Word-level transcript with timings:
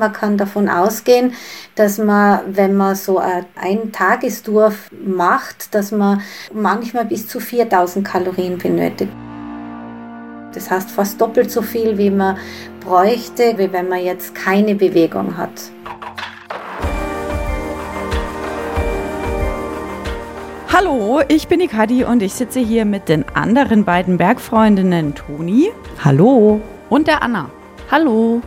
Man 0.00 0.14
kann 0.14 0.38
davon 0.38 0.70
ausgehen, 0.70 1.34
dass 1.74 1.98
man, 1.98 2.40
wenn 2.56 2.74
man 2.74 2.94
so 2.94 3.18
ein 3.18 3.92
Tagestour 3.92 4.72
macht, 5.04 5.74
dass 5.74 5.92
man 5.92 6.22
manchmal 6.54 7.04
bis 7.04 7.28
zu 7.28 7.38
4000 7.38 8.06
Kalorien 8.06 8.56
benötigt. 8.56 9.12
Das 10.54 10.70
heißt 10.70 10.90
fast 10.90 11.20
doppelt 11.20 11.50
so 11.50 11.60
viel, 11.60 11.98
wie 11.98 12.08
man 12.08 12.38
bräuchte, 12.82 13.58
wie 13.58 13.70
wenn 13.74 13.90
man 13.90 14.02
jetzt 14.02 14.34
keine 14.34 14.74
Bewegung 14.74 15.36
hat. 15.36 15.50
Hallo, 20.72 21.20
ich 21.28 21.46
bin 21.46 21.60
die 21.60 21.68
Kadi 21.68 22.04
und 22.04 22.22
ich 22.22 22.32
sitze 22.32 22.60
hier 22.60 22.86
mit 22.86 23.10
den 23.10 23.26
anderen 23.34 23.84
beiden 23.84 24.16
Bergfreundinnen 24.16 25.14
Toni. 25.14 25.68
Hallo. 26.02 26.62
Und 26.88 27.06
der 27.06 27.22
Anna. 27.22 27.50
Hallo. 27.90 28.40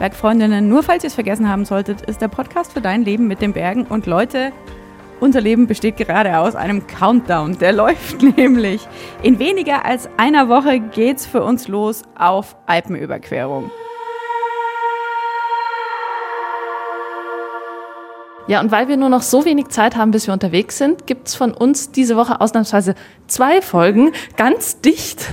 Bergfreundinnen, 0.00 0.66
nur 0.66 0.82
falls 0.82 1.04
ihr 1.04 1.08
es 1.08 1.14
vergessen 1.14 1.46
haben 1.46 1.66
solltet, 1.66 2.00
ist 2.00 2.22
der 2.22 2.28
Podcast 2.28 2.72
für 2.72 2.80
dein 2.80 3.04
Leben 3.04 3.28
mit 3.28 3.42
den 3.42 3.52
Bergen. 3.52 3.84
Und 3.84 4.06
Leute, 4.06 4.50
unser 5.20 5.42
Leben 5.42 5.66
besteht 5.66 5.98
gerade 5.98 6.38
aus 6.38 6.56
einem 6.56 6.86
Countdown. 6.86 7.58
Der 7.58 7.72
läuft 7.74 8.22
nämlich. 8.22 8.88
In 9.22 9.38
weniger 9.38 9.84
als 9.84 10.08
einer 10.16 10.48
Woche 10.48 10.80
geht's 10.80 11.26
für 11.26 11.42
uns 11.42 11.68
los 11.68 12.02
auf 12.16 12.56
Alpenüberquerung. 12.64 13.70
Ja, 18.50 18.58
und 18.58 18.72
weil 18.72 18.88
wir 18.88 18.96
nur 18.96 19.10
noch 19.10 19.22
so 19.22 19.44
wenig 19.44 19.68
Zeit 19.68 19.94
haben, 19.94 20.10
bis 20.10 20.26
wir 20.26 20.34
unterwegs 20.34 20.76
sind, 20.76 21.06
gibt's 21.06 21.36
von 21.36 21.52
uns 21.52 21.92
diese 21.92 22.16
Woche 22.16 22.40
ausnahmsweise 22.40 22.96
zwei 23.28 23.62
Folgen, 23.62 24.10
ganz 24.36 24.80
dicht, 24.80 25.24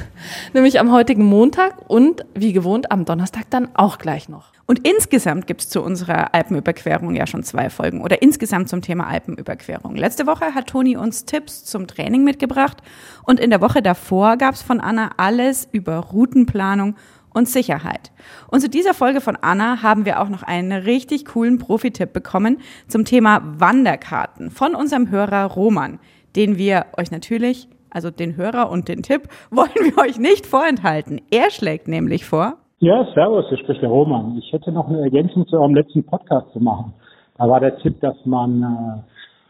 nämlich 0.54 0.80
am 0.80 0.92
heutigen 0.92 1.26
Montag 1.26 1.90
und 1.90 2.24
wie 2.36 2.54
gewohnt 2.54 2.92
am 2.92 3.06
Donnerstag 3.06 3.50
dann 3.50 3.70
auch 3.74 3.98
gleich 3.98 4.30
noch. 4.30 4.52
Und 4.68 4.88
insgesamt 4.88 5.48
gibt's 5.48 5.68
zu 5.68 5.82
unserer 5.82 6.36
Alpenüberquerung 6.36 7.16
ja 7.16 7.26
schon 7.26 7.42
zwei 7.42 7.72
Folgen 7.72 8.02
oder 8.02 8.22
insgesamt 8.22 8.70
zum 8.70 8.84
Thema 8.84 9.08
Alpenüberquerung. 9.08 9.96
Letzte 9.96 10.28
Woche 10.28 10.54
hat 10.54 10.68
Toni 10.68 10.96
uns 10.96 11.26
Tipps 11.26 11.66
zum 11.66 11.88
Training 11.88 12.24
mitgebracht 12.24 12.84
und 13.24 13.40
in 13.40 13.50
der 13.50 13.62
Woche 13.62 13.82
davor 13.82 14.38
gab's 14.38 14.62
von 14.62 14.80
Anna 14.80 15.10
alles 15.18 15.68
über 15.72 15.96
Routenplanung 15.96 16.96
und 17.38 17.48
Sicherheit. 17.48 18.12
Und 18.52 18.62
zu 18.62 18.70
dieser 18.70 18.94
Folge 18.94 19.22
von 19.22 19.38
Anna 19.40 19.84
haben 19.84 20.06
wir 20.06 20.22
auch 20.22 20.30
noch 20.30 20.44
einen 20.44 20.72
richtig 20.72 21.26
coolen 21.26 21.60
Profi-Tipp 21.60 22.12
bekommen 22.12 22.58
zum 22.88 23.06
Thema 23.06 23.42
Wanderkarten 23.60 24.50
von 24.50 24.74
unserem 24.74 25.12
Hörer 25.12 25.46
Roman, 25.46 26.00
den 26.36 26.58
wir 26.58 26.88
euch 26.98 27.12
natürlich, 27.12 27.68
also 27.92 28.10
den 28.10 28.36
Hörer 28.36 28.72
und 28.72 28.88
den 28.88 29.04
Tipp, 29.04 29.30
wollen 29.52 29.70
wir 29.76 29.98
euch 30.04 30.18
nicht 30.20 30.48
vorenthalten. 30.48 31.22
Er 31.32 31.52
schlägt 31.52 31.88
nämlich 31.88 32.26
vor, 32.26 32.56
ja, 32.80 33.08
servus, 33.16 33.46
hier 33.50 33.58
spricht 33.58 33.82
der 33.82 33.90
Roman. 33.90 34.38
Ich 34.38 34.54
hätte 34.54 34.72
noch 34.72 34.88
eine 34.88 35.02
Ergänzung 35.02 35.48
zu 35.48 35.58
eurem 35.58 35.74
letzten 35.74 36.04
Podcast 36.04 36.54
zu 36.54 36.60
machen. 36.60 36.94
Da 37.36 37.50
war 37.50 37.60
der 37.60 37.76
Tipp, 37.80 38.00
dass 38.02 38.16
man 38.24 38.62
äh, 38.62 39.02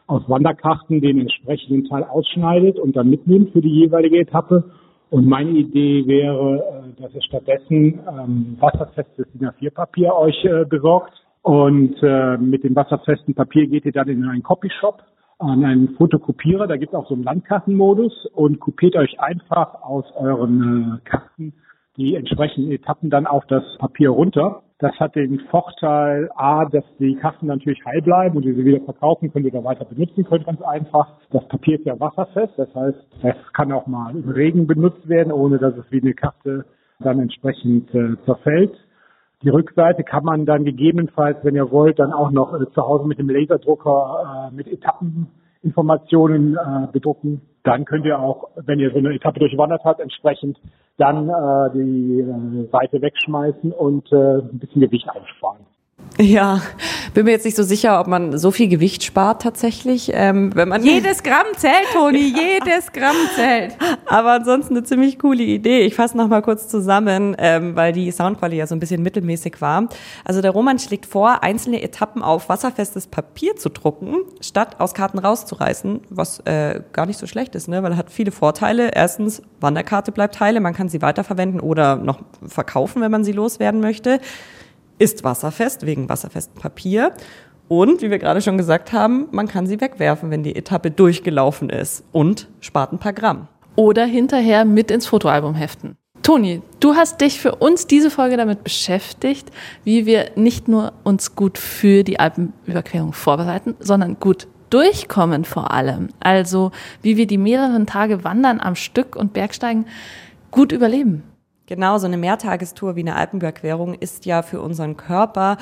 aus 0.08 0.24
Wanderkarten 0.28 1.02
den 1.02 1.20
entsprechenden 1.20 1.84
Teil 1.90 2.06
ausschneidet 2.06 2.80
und 2.80 2.96
dann 2.96 3.10
mitnimmt 3.10 3.52
für 3.52 3.60
die 3.60 3.82
jeweilige 3.82 4.20
Etappe. 4.20 4.64
Und 5.10 5.28
meine 5.28 5.52
Idee 5.52 6.06
wäre, 6.06 6.84
äh, 6.98 7.02
dass 7.02 7.14
ihr 7.14 7.22
stattdessen 7.22 8.00
ähm, 8.08 8.58
wasserfestes 8.60 9.26
DIN 9.34 9.48
A4-Papier 9.48 10.14
euch 10.14 10.44
äh, 10.46 10.66
besorgt. 10.66 11.14
Und 11.44 11.96
äh, 12.04 12.38
mit 12.38 12.64
dem 12.64 12.76
wasserfesten 12.76 13.34
Papier 13.34 13.68
geht 13.68 13.86
ihr 13.86 13.94
dann 13.94 14.10
in 14.10 14.26
einen 14.26 14.44
Copyshop 14.44 15.02
an 15.40 15.64
einen 15.64 15.96
Fotokopierer. 15.96 16.68
Da 16.68 16.76
gibt 16.76 16.94
es 16.94 17.00
auch 17.00 17.08
so 17.08 17.14
einen 17.14 17.24
Landkartenmodus 17.24 18.26
und 18.34 18.60
kopiert 18.60 18.96
euch 18.96 19.20
einfach 19.20 19.82
aus 19.82 20.06
euren 20.16 21.00
äh, 21.06 21.10
Karten 21.10 21.54
die 21.98 22.16
entsprechenden 22.16 22.72
Etappen 22.72 23.10
dann 23.10 23.26
auf 23.26 23.46
das 23.48 23.64
Papier 23.80 24.12
runter. 24.12 24.62
Das 24.80 24.94
hat 25.00 25.16
den 25.16 25.40
Vorteil, 25.50 26.30
A, 26.36 26.66
dass 26.66 26.84
die 27.00 27.16
Karten 27.16 27.48
natürlich 27.48 27.84
heil 27.84 28.02
bleiben 28.04 28.38
und 28.38 28.44
sie 28.44 28.56
wieder 28.56 28.80
verkaufen 28.82 29.34
könnt 29.34 29.48
oder 29.48 29.64
weiter 29.64 29.86
benutzen 29.86 30.24
könnt, 30.24 30.46
ganz 30.46 30.62
einfach. 30.62 31.08
Das 31.32 31.48
Papier 31.48 31.80
ist 31.80 31.86
ja 31.86 32.00
wasserfest, 32.00 32.54
das 32.58 32.74
heißt, 32.76 32.98
es 33.24 33.54
kann 33.54 33.72
auch 33.72 33.88
mal 33.88 34.16
im 34.16 34.30
Regen 34.30 34.68
benutzt 34.68 35.10
werden, 35.10 35.34
ohne 35.34 35.58
dass 35.58 35.76
es 35.76 35.86
wie 35.90 36.02
eine 36.02 36.14
Karte 36.14 36.66
dann 37.00 37.20
entsprechend 37.20 37.94
äh, 37.96 38.16
zerfällt. 38.26 38.74
Die 39.44 39.50
Rückseite 39.50 40.04
kann 40.04 40.24
man 40.24 40.46
dann 40.46 40.66
gegebenenfalls, 40.66 41.38
wenn 41.44 41.56
ihr 41.56 41.72
wollt, 41.72 41.98
dann 42.00 42.14
auch 42.14 42.30
noch 42.32 42.54
äh, 42.54 42.72
zu 42.74 42.82
Hause 42.82 43.08
mit 43.08 43.18
dem 43.18 43.30
Laserdrucker 43.30 44.50
äh, 44.52 44.56
mit 44.56 44.68
Etappeninformationen 44.68 46.56
äh, 46.56 46.88
bedrucken. 46.92 47.42
Dann 47.64 47.86
könnt 47.86 48.06
ihr 48.06 48.20
auch, 48.20 48.50
wenn 48.56 48.80
ihr 48.80 48.92
so 48.92 48.98
eine 48.98 49.14
Etappe 49.14 49.40
durchwandert 49.40 49.84
habt, 49.84 50.00
entsprechend 50.00 50.60
dann 50.98 51.30
äh, 51.30 51.74
die 51.74 52.20
äh, 52.20 52.70
Seite 52.72 53.02
wegschmeißen 53.02 53.72
und 53.72 54.12
äh, 54.12 54.40
ein 54.40 54.60
bisschen 54.60 54.82
Gewicht 54.82 55.08
einsparen. 55.10 55.66
Ja, 56.20 56.62
bin 57.14 57.26
mir 57.26 57.32
jetzt 57.32 57.46
nicht 57.46 57.56
so 57.56 57.62
sicher, 57.62 58.00
ob 58.00 58.08
man 58.08 58.40
so 58.40 58.50
viel 58.50 58.68
Gewicht 58.68 59.04
spart 59.04 59.44
tatsächlich, 59.44 60.10
ähm, 60.14 60.56
wenn 60.56 60.68
man 60.68 60.84
jedes 60.84 61.22
Gramm 61.22 61.46
zählt, 61.56 61.86
Toni, 61.94 62.18
jedes 62.36 62.92
Gramm 62.92 63.16
zählt. 63.36 63.78
Aber 64.08 64.32
ansonsten 64.32 64.76
eine 64.76 64.84
ziemlich 64.84 65.20
coole 65.20 65.44
Idee. 65.44 65.82
Ich 65.82 65.94
fasse 65.94 66.18
noch 66.18 66.28
mal 66.28 66.42
kurz 66.42 66.68
zusammen, 66.68 67.36
ähm, 67.38 67.76
weil 67.76 67.94
die 67.94 68.10
Soundqualität 68.10 68.58
ja 68.58 68.66
so 68.68 68.74
ein 68.74 68.80
bisschen 68.80 69.04
mittelmäßig 69.04 69.62
war. 69.62 69.90
Also 70.26 70.42
der 70.42 70.52
Roman 70.52 70.80
schlägt 70.80 71.06
vor, 71.06 71.44
einzelne 71.44 71.84
Etappen 71.84 72.24
auf 72.24 72.50
wasserfestes 72.50 73.06
Papier 73.06 73.56
zu 73.56 73.70
drucken, 73.70 74.16
statt 74.42 74.78
aus 74.80 74.96
Karten 74.96 75.20
rauszureißen, 75.20 76.02
was 76.10 76.40
äh, 76.46 76.82
gar 76.94 77.06
nicht 77.06 77.20
so 77.20 77.28
schlecht 77.28 77.54
ist, 77.54 77.68
ne? 77.68 77.84
weil 77.84 77.92
er 77.92 77.98
hat 77.98 78.10
viele 78.10 78.32
Vorteile. 78.32 78.90
Erstens, 78.96 79.44
Wanderkarte 79.60 80.12
bleibt 80.12 80.40
heile, 80.40 80.62
man 80.62 80.74
kann 80.74 80.90
sie 80.90 81.04
weiterverwenden 81.04 81.60
oder 81.60 81.96
noch 81.96 82.22
verkaufen, 82.48 83.04
wenn 83.04 83.12
man 83.12 83.24
sie 83.24 83.34
loswerden 83.34 83.82
möchte 83.82 84.20
ist 85.00 85.24
wasserfest 85.24 85.86
wegen 85.86 86.10
wasserfestem 86.10 86.62
Papier. 86.62 87.14
Und 87.68 88.02
wie 88.02 88.10
wir 88.10 88.20
gerade 88.20 88.42
schon 88.42 88.58
gesagt 88.58 88.94
haben, 88.94 89.28
man 89.32 89.48
kann 89.48 89.68
sie 89.68 89.82
wegwerfen, 89.82 90.32
wenn 90.32 90.44
die 90.44 90.56
Etappe 90.56 90.90
durchgelaufen 90.90 91.70
ist 91.70 92.04
und 92.12 92.48
spart 92.62 92.94
ein 92.94 93.00
paar 93.00 93.14
Gramm. 93.14 93.48
Oder 93.76 94.06
hinterher 94.06 94.66
mit 94.66 94.90
ins 94.90 95.06
Fotoalbum 95.06 95.54
heften. 95.54 95.98
Toni, 96.24 96.62
du 96.80 96.96
hast 96.96 97.22
dich 97.22 97.40
für 97.40 97.56
uns 97.56 97.88
diese 97.88 98.10
Folge 98.10 98.38
damit 98.38 98.64
beschäftigt, 98.64 99.50
wie 99.84 100.06
wir 100.06 100.32
nicht 100.36 100.68
nur 100.68 100.94
uns 101.04 101.36
gut 101.36 101.58
für 101.58 102.04
die 102.04 102.20
Alpenüberquerung 102.20 103.14
vorbereiten, 103.14 103.76
sondern 103.80 104.20
gut 104.20 104.48
durchkommen 104.70 105.46
vor 105.46 105.72
allem. 105.72 106.10
Also 106.20 106.72
wie 107.02 107.18
wir 107.18 107.28
die 107.28 107.38
mehreren 107.38 107.86
Tage 107.86 108.24
Wandern 108.24 108.60
am 108.60 108.76
Stück 108.76 109.16
und 109.16 109.34
Bergsteigen 109.34 109.86
gut 110.52 110.72
überleben. 110.72 111.24
Genau, 111.68 111.98
so 111.98 112.08
eine 112.08 112.18
Mehrtagestour 112.18 112.96
wie 112.96 113.02
eine 113.02 113.18
Alpenüberquerung 113.18 113.94
ist 113.94 114.26
ja 114.26 114.42
für 114.42 114.62
unseren 114.62 114.96
Körper 114.96 115.58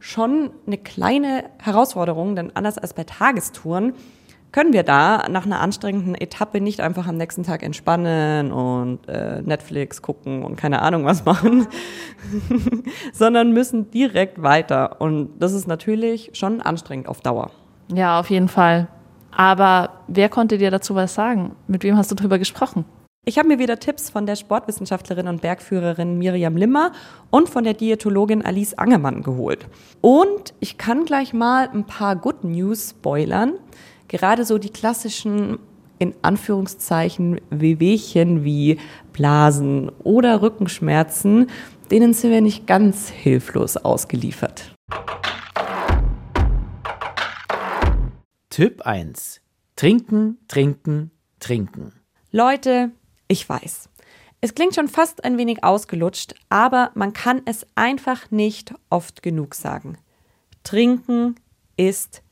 schon 0.00 0.50
eine 0.66 0.78
kleine 0.78 1.44
Herausforderung, 1.62 2.34
denn 2.34 2.56
anders 2.56 2.78
als 2.78 2.94
bei 2.94 3.04
Tagestouren 3.04 3.92
können 4.50 4.72
wir 4.72 4.82
da 4.82 5.28
nach 5.28 5.44
einer 5.44 5.60
anstrengenden 5.60 6.14
Etappe 6.14 6.60
nicht 6.62 6.80
einfach 6.80 7.06
am 7.06 7.18
nächsten 7.18 7.42
Tag 7.42 7.62
entspannen 7.62 8.50
und 8.50 9.06
äh, 9.08 9.42
Netflix 9.42 10.00
gucken 10.00 10.42
und 10.42 10.56
keine 10.56 10.80
Ahnung 10.80 11.04
was 11.04 11.24
machen, 11.26 11.66
sondern 13.12 13.52
müssen 13.52 13.90
direkt 13.90 14.42
weiter. 14.42 15.02
Und 15.02 15.38
das 15.38 15.52
ist 15.52 15.66
natürlich 15.66 16.30
schon 16.32 16.62
anstrengend 16.62 17.08
auf 17.08 17.20
Dauer. 17.20 17.50
Ja, 17.92 18.18
auf 18.18 18.30
jeden 18.30 18.48
Fall. 18.48 18.88
Aber 19.30 19.90
wer 20.08 20.30
konnte 20.30 20.56
dir 20.56 20.70
dazu 20.70 20.94
was 20.94 21.14
sagen? 21.14 21.56
Mit 21.66 21.82
wem 21.84 21.96
hast 21.96 22.10
du 22.10 22.14
darüber 22.14 22.38
gesprochen? 22.38 22.86
Ich 23.24 23.38
habe 23.38 23.46
mir 23.46 23.60
wieder 23.60 23.78
Tipps 23.78 24.10
von 24.10 24.26
der 24.26 24.34
Sportwissenschaftlerin 24.34 25.28
und 25.28 25.42
Bergführerin 25.42 26.18
Miriam 26.18 26.56
Limmer 26.56 26.90
und 27.30 27.48
von 27.48 27.62
der 27.62 27.74
Diätologin 27.74 28.44
Alice 28.44 28.74
Angermann 28.74 29.22
geholt. 29.22 29.68
Und 30.00 30.54
ich 30.58 30.76
kann 30.76 31.04
gleich 31.04 31.32
mal 31.32 31.68
ein 31.68 31.86
paar 31.86 32.16
Good 32.16 32.42
News 32.42 32.90
spoilern. 32.90 33.52
Gerade 34.08 34.44
so 34.44 34.58
die 34.58 34.70
klassischen 34.70 35.60
in 36.00 36.14
Anführungszeichen 36.22 37.40
Wehwehchen 37.50 38.42
wie 38.42 38.80
Blasen 39.12 39.92
oder 40.02 40.42
Rückenschmerzen, 40.42 41.46
denen 41.92 42.14
sind 42.14 42.32
wir 42.32 42.40
nicht 42.40 42.66
ganz 42.66 43.08
hilflos 43.08 43.76
ausgeliefert. 43.76 44.74
Tipp 48.50 48.82
1. 48.84 49.40
Trinken, 49.76 50.38
trinken, 50.48 51.12
trinken. 51.38 51.92
Leute, 52.32 52.90
ich 53.32 53.48
weiß. 53.48 53.88
Es 54.42 54.54
klingt 54.54 54.74
schon 54.74 54.88
fast 54.88 55.24
ein 55.24 55.38
wenig 55.38 55.64
ausgelutscht, 55.64 56.34
aber 56.50 56.90
man 56.94 57.14
kann 57.14 57.42
es 57.46 57.66
einfach 57.74 58.30
nicht 58.30 58.74
oft 58.90 59.22
genug 59.22 59.54
sagen. 59.54 59.96
Trinken 60.64 61.36
ist 61.76 62.22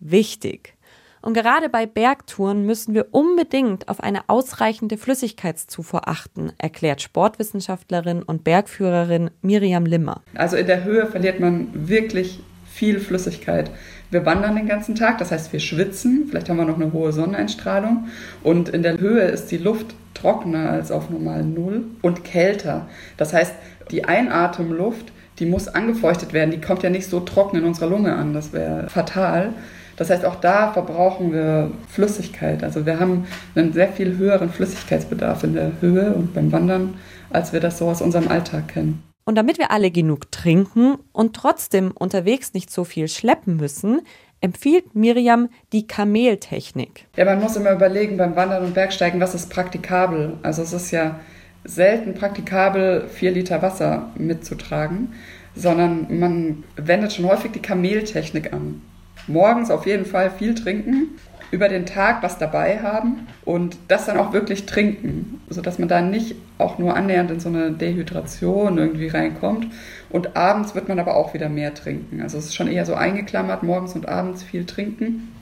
wichtig. 0.00 0.74
Und 1.22 1.34
gerade 1.34 1.68
bei 1.68 1.86
Bergtouren 1.86 2.66
müssen 2.66 2.94
wir 2.94 3.08
unbedingt 3.12 3.88
auf 3.88 4.00
eine 4.00 4.28
ausreichende 4.28 4.98
Flüssigkeitszufuhr 4.98 6.08
achten, 6.08 6.52
erklärt 6.58 7.02
Sportwissenschaftlerin 7.02 8.22
und 8.22 8.44
Bergführerin 8.44 9.30
Miriam 9.40 9.86
Limmer. 9.86 10.22
Also 10.34 10.56
in 10.56 10.66
der 10.66 10.84
Höhe 10.84 11.06
verliert 11.06 11.40
man 11.40 11.88
wirklich 11.88 12.40
viel 12.66 13.00
Flüssigkeit. 13.00 13.70
Wir 14.10 14.26
wandern 14.26 14.56
den 14.56 14.66
ganzen 14.66 14.94
Tag, 14.96 15.18
das 15.18 15.30
heißt 15.30 15.52
wir 15.52 15.60
schwitzen, 15.60 16.26
vielleicht 16.28 16.48
haben 16.48 16.56
wir 16.56 16.64
noch 16.64 16.80
eine 16.80 16.92
hohe 16.92 17.12
Sonneneinstrahlung 17.12 18.08
und 18.42 18.68
in 18.68 18.82
der 18.82 18.98
Höhe 18.98 19.22
ist 19.22 19.50
die 19.52 19.58
Luft 19.58 19.94
trockener 20.14 20.70
als 20.70 20.90
auf 20.90 21.10
normal 21.10 21.44
Null 21.44 21.84
und 22.02 22.24
kälter. 22.24 22.88
Das 23.16 23.32
heißt, 23.32 23.54
die 23.90 24.04
Einatemluft, 24.04 25.12
die 25.38 25.46
muss 25.46 25.68
angefeuchtet 25.68 26.32
werden. 26.32 26.50
Die 26.50 26.60
kommt 26.60 26.82
ja 26.82 26.90
nicht 26.90 27.08
so 27.08 27.20
trocken 27.20 27.56
in 27.56 27.64
unserer 27.64 27.88
Lunge 27.88 28.14
an. 28.14 28.34
Das 28.34 28.52
wäre 28.52 28.88
fatal. 28.88 29.54
Das 29.96 30.10
heißt, 30.10 30.24
auch 30.24 30.36
da 30.36 30.72
verbrauchen 30.72 31.32
wir 31.32 31.70
Flüssigkeit. 31.88 32.62
Also 32.64 32.86
wir 32.86 33.00
haben 33.00 33.26
einen 33.54 33.72
sehr 33.72 33.88
viel 33.88 34.16
höheren 34.16 34.50
Flüssigkeitsbedarf 34.50 35.44
in 35.44 35.54
der 35.54 35.72
Höhe 35.80 36.12
und 36.12 36.34
beim 36.34 36.52
Wandern, 36.52 36.94
als 37.30 37.52
wir 37.52 37.60
das 37.60 37.78
so 37.78 37.88
aus 37.88 38.02
unserem 38.02 38.28
Alltag 38.28 38.68
kennen. 38.68 39.09
Und 39.24 39.36
damit 39.36 39.58
wir 39.58 39.70
alle 39.70 39.90
genug 39.90 40.32
trinken 40.32 40.96
und 41.12 41.36
trotzdem 41.36 41.92
unterwegs 41.92 42.54
nicht 42.54 42.70
so 42.70 42.84
viel 42.84 43.08
schleppen 43.08 43.56
müssen, 43.56 44.02
empfiehlt 44.40 44.94
Miriam 44.94 45.48
die 45.72 45.86
Kameltechnik. 45.86 47.06
Ja, 47.16 47.24
man 47.26 47.40
muss 47.40 47.56
immer 47.56 47.72
überlegen 47.72 48.16
beim 48.16 48.36
Wandern 48.36 48.64
und 48.64 48.74
Bergsteigen, 48.74 49.20
was 49.20 49.34
ist 49.34 49.50
praktikabel. 49.50 50.38
Also 50.42 50.62
es 50.62 50.72
ist 50.72 50.90
ja 50.90 51.20
selten 51.64 52.14
praktikabel, 52.14 53.08
vier 53.08 53.32
Liter 53.32 53.60
Wasser 53.60 54.10
mitzutragen, 54.16 55.12
sondern 55.54 56.18
man 56.18 56.64
wendet 56.76 57.12
schon 57.12 57.26
häufig 57.26 57.52
die 57.52 57.60
Kameltechnik 57.60 58.52
an 58.52 58.80
morgens 59.26 59.70
auf 59.70 59.86
jeden 59.86 60.04
Fall 60.04 60.30
viel 60.30 60.54
trinken, 60.54 61.08
über 61.50 61.68
den 61.68 61.86
Tag 61.86 62.22
was 62.22 62.38
dabei 62.38 62.78
haben 62.80 63.26
und 63.44 63.76
das 63.88 64.06
dann 64.06 64.16
auch 64.16 64.32
wirklich 64.32 64.66
trinken, 64.66 65.40
sodass 65.48 65.78
man 65.78 65.88
da 65.88 66.00
nicht 66.00 66.36
auch 66.58 66.78
nur 66.78 66.96
annähernd 66.96 67.30
in 67.30 67.40
so 67.40 67.48
eine 67.48 67.72
Dehydration 67.72 68.78
irgendwie 68.78 69.08
reinkommt. 69.08 69.66
Und 70.10 70.36
abends 70.36 70.74
wird 70.74 70.88
man 70.88 71.00
aber 71.00 71.16
auch 71.16 71.34
wieder 71.34 71.48
mehr 71.48 71.74
trinken. 71.74 72.20
Also 72.22 72.38
es 72.38 72.46
ist 72.46 72.54
schon 72.54 72.68
eher 72.68 72.86
so 72.86 72.94
eingeklammert, 72.94 73.62
morgens 73.62 73.94
und 73.94 74.08
abends 74.08 74.42
viel 74.42 74.64
trinken. 74.64 75.32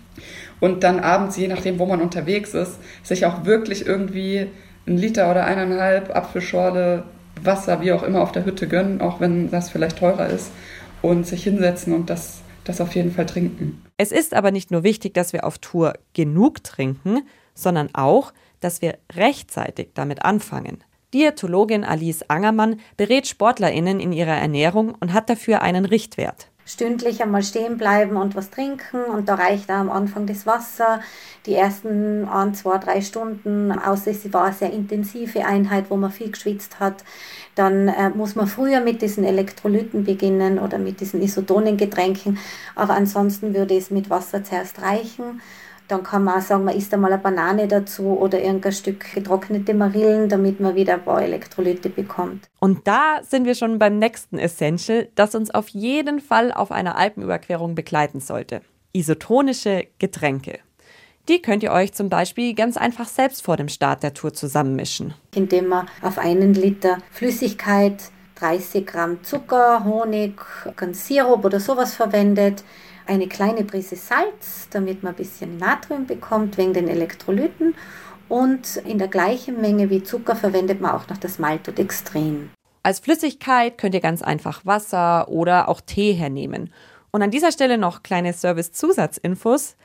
Und 0.60 0.82
dann 0.82 1.00
abends, 1.00 1.36
je 1.36 1.48
nachdem, 1.48 1.78
wo 1.78 1.86
man 1.86 2.00
unterwegs 2.00 2.54
ist, 2.54 2.78
sich 3.02 3.26
auch 3.26 3.44
wirklich 3.44 3.86
irgendwie 3.86 4.46
ein 4.86 4.96
Liter 4.96 5.30
oder 5.30 5.44
eineinhalb 5.44 6.14
Apfelschorle, 6.16 7.04
Wasser, 7.42 7.80
wie 7.80 7.92
auch 7.92 8.02
immer, 8.02 8.22
auf 8.22 8.32
der 8.32 8.44
Hütte 8.44 8.66
gönnen, 8.66 9.00
auch 9.00 9.20
wenn 9.20 9.50
das 9.50 9.70
vielleicht 9.70 9.98
teurer 9.98 10.26
ist, 10.26 10.50
und 11.02 11.26
sich 11.26 11.44
hinsetzen 11.44 11.94
und 11.94 12.10
das 12.10 12.40
das 12.68 12.80
auf 12.80 12.94
jeden 12.94 13.10
Fall 13.10 13.26
trinken. 13.26 13.82
Es 13.96 14.12
ist 14.12 14.34
aber 14.34 14.50
nicht 14.50 14.70
nur 14.70 14.84
wichtig, 14.84 15.14
dass 15.14 15.32
wir 15.32 15.44
auf 15.44 15.58
Tour 15.58 15.94
genug 16.12 16.62
trinken, 16.62 17.22
sondern 17.54 17.88
auch, 17.94 18.32
dass 18.60 18.82
wir 18.82 18.98
rechtzeitig 19.12 19.88
damit 19.94 20.24
anfangen. 20.24 20.84
Diätologin 21.14 21.84
Alice 21.84 22.22
Angermann 22.28 22.80
berät 22.98 23.26
SportlerInnen 23.26 23.98
in 23.98 24.12
ihrer 24.12 24.36
Ernährung 24.36 24.94
und 25.00 25.14
hat 25.14 25.30
dafür 25.30 25.62
einen 25.62 25.86
Richtwert 25.86 26.50
stündlich 26.68 27.22
einmal 27.22 27.42
stehen 27.42 27.78
bleiben 27.78 28.16
und 28.16 28.36
was 28.36 28.50
trinken 28.50 29.02
und 29.04 29.28
da 29.28 29.36
reicht 29.36 29.70
auch 29.70 29.76
am 29.76 29.90
Anfang 29.90 30.26
das 30.26 30.46
Wasser. 30.46 31.00
Die 31.46 31.54
ersten 31.54 32.28
ein, 32.28 32.54
zwei, 32.54 32.76
drei 32.76 33.00
Stunden, 33.00 33.72
außer 33.72 34.10
es 34.10 34.30
war 34.34 34.44
eine 34.44 34.54
sehr 34.54 34.72
intensive 34.72 35.46
Einheit, 35.46 35.86
wo 35.88 35.96
man 35.96 36.10
viel 36.10 36.30
geschwitzt 36.30 36.78
hat, 36.78 37.04
dann 37.54 37.88
äh, 37.88 38.10
muss 38.10 38.34
man 38.34 38.46
früher 38.46 38.80
mit 38.80 39.00
diesen 39.00 39.24
Elektrolyten 39.24 40.04
beginnen 40.04 40.58
oder 40.58 40.76
mit 40.76 41.00
diesen 41.00 41.22
Isotonengetränken. 41.22 42.38
Aber 42.74 42.94
ansonsten 42.94 43.54
würde 43.54 43.74
es 43.74 43.90
mit 43.90 44.10
Wasser 44.10 44.44
zuerst 44.44 44.82
reichen. 44.82 45.40
Dann 45.88 46.02
kann 46.02 46.24
man 46.24 46.38
auch 46.38 46.42
sagen, 46.42 46.64
man 46.64 46.76
isst 46.76 46.92
einmal 46.92 47.12
eine 47.12 47.22
Banane 47.22 47.66
dazu 47.66 48.18
oder 48.18 48.40
irgendein 48.40 48.72
Stück 48.72 49.14
getrocknete 49.14 49.72
Marillen, 49.72 50.28
damit 50.28 50.60
man 50.60 50.74
wieder 50.74 50.94
ein 50.94 51.04
paar 51.04 51.22
Elektrolyte 51.22 51.88
bekommt. 51.88 52.48
Und 52.60 52.86
da 52.86 53.20
sind 53.22 53.46
wir 53.46 53.54
schon 53.54 53.78
beim 53.78 53.98
nächsten 53.98 54.38
Essential, 54.38 55.08
das 55.14 55.34
uns 55.34 55.50
auf 55.50 55.68
jeden 55.68 56.20
Fall 56.20 56.52
auf 56.52 56.70
einer 56.70 56.96
Alpenüberquerung 56.96 57.74
begleiten 57.74 58.20
sollte. 58.20 58.60
Isotonische 58.92 59.86
Getränke. 59.98 60.60
Die 61.28 61.42
könnt 61.42 61.62
ihr 61.62 61.72
euch 61.72 61.92
zum 61.92 62.08
Beispiel 62.08 62.54
ganz 62.54 62.76
einfach 62.76 63.06
selbst 63.06 63.42
vor 63.42 63.56
dem 63.56 63.68
Start 63.68 64.02
der 64.02 64.14
Tour 64.14 64.32
zusammenmischen. 64.32 65.14
Indem 65.34 65.68
man 65.68 65.88
auf 66.00 66.18
einen 66.18 66.54
Liter 66.54 66.98
Flüssigkeit 67.10 68.10
30 68.36 68.86
Gramm 68.86 69.22
Zucker, 69.24 69.84
Honig, 69.84 70.40
ganz 70.76 71.06
Sirup 71.06 71.44
oder 71.44 71.60
sowas 71.60 71.94
verwendet, 71.94 72.64
eine 73.08 73.26
kleine 73.26 73.64
Prise 73.64 73.96
Salz, 73.96 74.68
damit 74.70 75.02
man 75.02 75.14
ein 75.14 75.16
bisschen 75.16 75.56
Natrium 75.56 76.06
bekommt 76.06 76.58
wegen 76.58 76.74
den 76.74 76.88
Elektrolyten 76.88 77.74
und 78.28 78.76
in 78.76 78.98
der 78.98 79.08
gleichen 79.08 79.60
Menge 79.60 79.90
wie 79.90 80.02
Zucker 80.02 80.36
verwendet 80.36 80.80
man 80.80 80.92
auch 80.92 81.08
noch 81.08 81.16
das 81.16 81.38
Maltodextrin. 81.38 82.50
Als 82.82 83.00
Flüssigkeit 83.00 83.78
könnt 83.78 83.94
ihr 83.94 84.00
ganz 84.00 84.22
einfach 84.22 84.64
Wasser 84.64 85.28
oder 85.28 85.68
auch 85.68 85.80
Tee 85.80 86.12
hernehmen. 86.12 86.72
Und 87.10 87.22
an 87.22 87.30
dieser 87.30 87.52
Stelle 87.52 87.78
noch 87.78 88.02
kleine 88.02 88.32
Service-Zusatzinfos. 88.32 89.76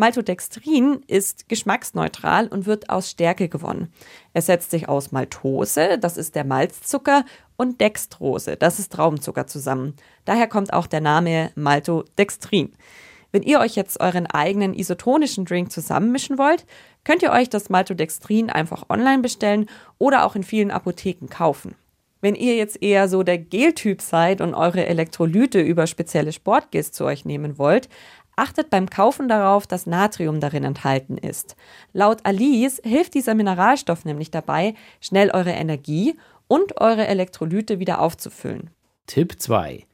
Maltodextrin 0.00 1.04
ist 1.06 1.48
geschmacksneutral 1.48 2.48
und 2.48 2.66
wird 2.66 2.88
aus 2.88 3.10
Stärke 3.10 3.48
gewonnen. 3.48 3.92
Es 4.32 4.46
setzt 4.46 4.70
sich 4.70 4.88
aus 4.88 5.12
Maltose, 5.12 5.98
das 5.98 6.16
ist 6.16 6.34
der 6.34 6.44
Malzzucker, 6.44 7.24
und 7.56 7.82
Dextrose, 7.82 8.56
das 8.56 8.78
ist 8.78 8.92
Traubenzucker 8.92 9.46
zusammen. 9.46 9.94
Daher 10.24 10.48
kommt 10.48 10.72
auch 10.72 10.86
der 10.86 11.02
Name 11.02 11.52
Maltodextrin. 11.54 12.72
Wenn 13.32 13.42
ihr 13.42 13.60
euch 13.60 13.76
jetzt 13.76 14.00
euren 14.00 14.26
eigenen 14.26 14.72
isotonischen 14.72 15.44
Drink 15.44 15.70
zusammenmischen 15.70 16.38
wollt, 16.38 16.64
könnt 17.04 17.22
ihr 17.22 17.32
euch 17.32 17.50
das 17.50 17.68
Maltodextrin 17.68 18.48
einfach 18.48 18.88
online 18.88 19.20
bestellen 19.20 19.68
oder 19.98 20.24
auch 20.24 20.34
in 20.34 20.42
vielen 20.42 20.70
Apotheken 20.70 21.28
kaufen. 21.28 21.76
Wenn 22.22 22.34
ihr 22.34 22.56
jetzt 22.56 22.82
eher 22.82 23.08
so 23.08 23.22
der 23.22 23.38
Geltyp 23.38 24.02
seid 24.02 24.40
und 24.42 24.54
eure 24.54 24.84
Elektrolyte 24.86 25.60
über 25.60 25.86
spezielle 25.86 26.32
Sportgels 26.32 26.92
zu 26.92 27.04
euch 27.06 27.24
nehmen 27.24 27.56
wollt, 27.56 27.88
Achtet 28.40 28.70
beim 28.70 28.88
Kaufen 28.88 29.28
darauf, 29.28 29.66
dass 29.66 29.84
Natrium 29.84 30.40
darin 30.40 30.64
enthalten 30.64 31.18
ist. 31.18 31.56
Laut 31.92 32.20
Alice 32.22 32.80
hilft 32.82 33.12
dieser 33.12 33.34
Mineralstoff 33.34 34.06
nämlich 34.06 34.30
dabei, 34.30 34.72
schnell 35.02 35.30
eure 35.30 35.50
Energie 35.50 36.16
und 36.48 36.80
eure 36.80 37.06
Elektrolyte 37.06 37.80
wieder 37.80 38.00
aufzufüllen. 38.00 38.70
Tipp 39.06 39.34
2. 39.38 39.84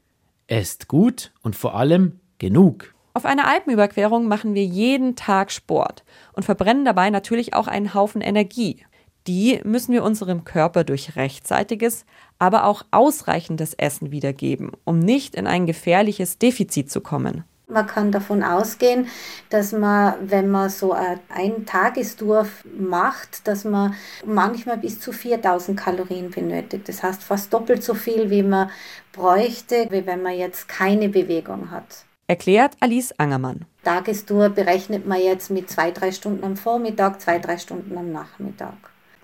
Esst 0.47 0.87
gut 0.87 1.33
und 1.43 1.57
vor 1.57 1.75
allem 1.75 2.21
genug. 2.39 2.95
Auf 3.15 3.25
einer 3.25 3.49
Alpenüberquerung 3.49 4.29
machen 4.29 4.55
wir 4.55 4.65
jeden 4.65 5.17
Tag 5.17 5.51
Sport 5.51 6.05
und 6.33 6.45
verbrennen 6.45 6.85
dabei 6.85 7.11
natürlich 7.11 7.53
auch 7.53 7.67
einen 7.67 7.95
Haufen 7.95 8.21
Energie. 8.21 8.87
Die 9.27 9.61
müssen 9.65 9.93
wir 9.93 10.05
unserem 10.05 10.45
Körper 10.45 10.85
durch 10.85 11.17
rechtzeitiges, 11.17 12.07
aber 12.39 12.65
auch 12.67 12.85
ausreichendes 12.93 13.75
Essen 13.75 14.13
wiedergeben, 14.13 14.71
um 14.85 15.01
nicht 15.01 15.35
in 15.35 15.49
ein 15.49 15.67
gefährliches 15.67 16.39
Defizit 16.39 16.93
zu 16.93 17.01
kommen. 17.01 17.43
Man 17.69 17.87
kann 17.87 18.13
davon 18.13 18.45
ausgehen, 18.45 19.09
dass 19.51 19.73
man, 19.73 20.15
wenn 20.21 20.49
man 20.49 20.71
so 20.71 20.93
ein 20.93 21.67
Tagestour 21.67 22.47
macht, 22.79 23.49
dass 23.49 23.65
man 23.65 23.95
manchmal 24.25 24.79
bis 24.79 25.01
zu 25.01 25.11
4000 25.11 25.79
Kalorien 25.79 26.31
benötigt. 26.31 26.89
Das 26.89 27.03
heißt 27.03 27.25
fast 27.25 27.53
doppelt 27.53 27.83
so 27.83 27.95
viel, 27.95 28.31
wie 28.31 28.45
man 28.45 28.71
bräuchte, 29.13 29.89
wie 29.91 30.07
wenn 30.07 30.23
man 30.23 30.39
jetzt 30.39 30.69
keine 30.69 31.09
Bewegung 31.09 31.73
hat. 31.73 32.05
Erklärt 32.29 32.77
Alice 32.79 33.13
Angermann. 33.19 33.65
Tagestour 33.83 34.49
berechnet 34.51 35.05
man 35.05 35.21
jetzt 35.21 35.51
mit 35.51 35.69
zwei, 35.69 35.91
drei 35.91 36.13
Stunden 36.13 36.45
am 36.45 36.57
Vormittag, 36.57 37.21
zwei, 37.21 37.41
drei 37.41 37.59
Stunden 37.59 37.99
am 37.99 38.13
Nachmittag. 38.13 38.75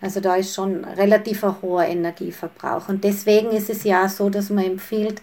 Also 0.00 0.18
da 0.18 0.34
ist 0.34 0.52
schon 0.52 0.84
relativ 0.84 1.44
ein 1.44 1.62
hoher 1.62 1.86
Energieverbrauch. 1.86 2.88
Und 2.88 3.04
deswegen 3.04 3.50
ist 3.50 3.70
es 3.70 3.84
ja 3.84 4.08
so, 4.08 4.30
dass 4.30 4.50
man 4.50 4.64
empfiehlt, 4.64 5.22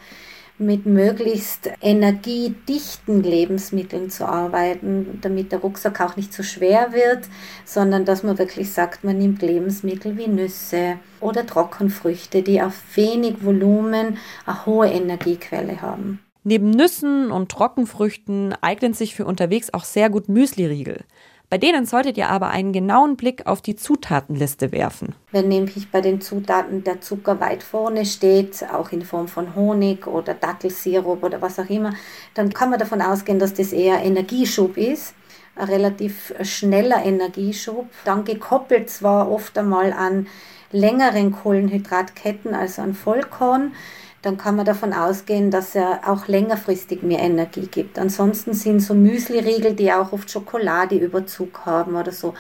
mit 0.60 0.86
möglichst 0.86 1.72
energiedichten 1.82 3.24
Lebensmitteln 3.24 4.10
zu 4.10 4.28
arbeiten, 4.28 5.20
damit 5.22 5.52
der 5.52 5.60
Rucksack 5.60 6.02
auch 6.02 6.16
nicht 6.16 6.34
zu 6.34 6.44
schwer 6.44 6.94
wird, 6.94 7.30
sondern 7.66 8.06
dass 8.06 8.24
man 8.24 8.38
wirklich 8.38 8.72
sagt, 8.72 9.04
man 9.04 9.18
nimmt 9.18 9.42
Lebensmittel 9.42 10.18
wie 10.18 10.28
Nüsse 10.28 10.98
oder 11.22 11.46
Trockenfrüchte, 11.46 12.44
die 12.44 12.62
auf 12.62 12.76
wenig 12.96 13.44
Volumen 13.44 14.18
eine 14.46 14.66
hohe 14.66 14.88
Energiequelle 14.90 15.82
haben. 15.82 16.20
Neben 16.44 16.70
Nüssen 16.70 17.32
und 17.32 17.52
Trockenfrüchten 17.52 18.56
eignen 18.62 18.94
sich 18.94 19.14
für 19.14 19.26
unterwegs 19.26 19.74
auch 19.74 19.84
sehr 19.84 20.10
gut 20.10 20.30
Müsliriegel. 20.30 21.04
Bei 21.50 21.58
denen 21.58 21.86
solltet 21.86 22.18
ihr 22.18 22.30
aber 22.30 22.50
einen 22.50 22.74
genauen 22.74 23.16
Blick 23.16 23.48
auf 23.48 23.62
die 23.62 23.76
Zutatenliste 23.76 24.72
werfen. 24.72 25.16
Wenn 25.32 25.48
nämlich 25.48 25.90
bei 25.90 26.02
den 26.02 26.22
Zutaten 26.22 26.84
der 26.84 27.02
Zucker 27.02 27.40
weit 27.40 27.64
vorne 27.64 28.06
steht, 28.06 28.64
auch 28.72 28.92
in 28.92 29.02
Form 29.02 29.28
von 29.28 29.56
Honig 29.56 30.06
oder 30.06 30.36
Dattelsirup 30.36 31.24
oder 31.24 31.42
was 31.42 31.58
auch 31.58 31.70
immer, 31.70 31.94
dann 32.36 32.54
kann 32.54 32.70
man 32.70 32.78
davon 32.78 33.02
ausgehen, 33.02 33.40
dass 33.40 33.56
das 33.56 33.74
eher 33.74 34.04
Energieschub 34.04 34.78
ist 34.78 35.16
ein 35.60 35.68
relativ 35.68 36.34
schneller 36.42 37.04
Energieschub, 37.04 37.88
dann 38.06 38.24
gekoppelt 38.24 38.90
zwar 38.90 39.30
oft 39.30 39.58
einmal 39.58 39.92
an 39.94 40.28
längeren 40.72 41.32
Kohlenhydratketten, 41.32 42.54
also 42.54 42.82
an 42.82 42.94
Vollkorn, 42.94 43.74
dann 44.22 44.38
kann 44.38 44.56
man 44.56 44.66
davon 44.66 44.94
ausgehen, 44.94 45.50
dass 45.50 45.76
er 45.76 46.02
auch 46.06 46.28
längerfristig 46.28 47.04
mehr 47.04 47.20
Energie 47.20 47.68
gibt. 47.68 47.98
Ansonsten 47.98 48.54
sind 48.54 48.82
so 48.82 48.94
Müsli-Riegel, 48.94 49.74
die 49.76 49.92
auch 49.92 50.12
oft 50.12 50.30
Schokoladeüberzug 50.30 51.66
haben 51.66 51.96
oder 51.96 52.12
so, 52.12 52.34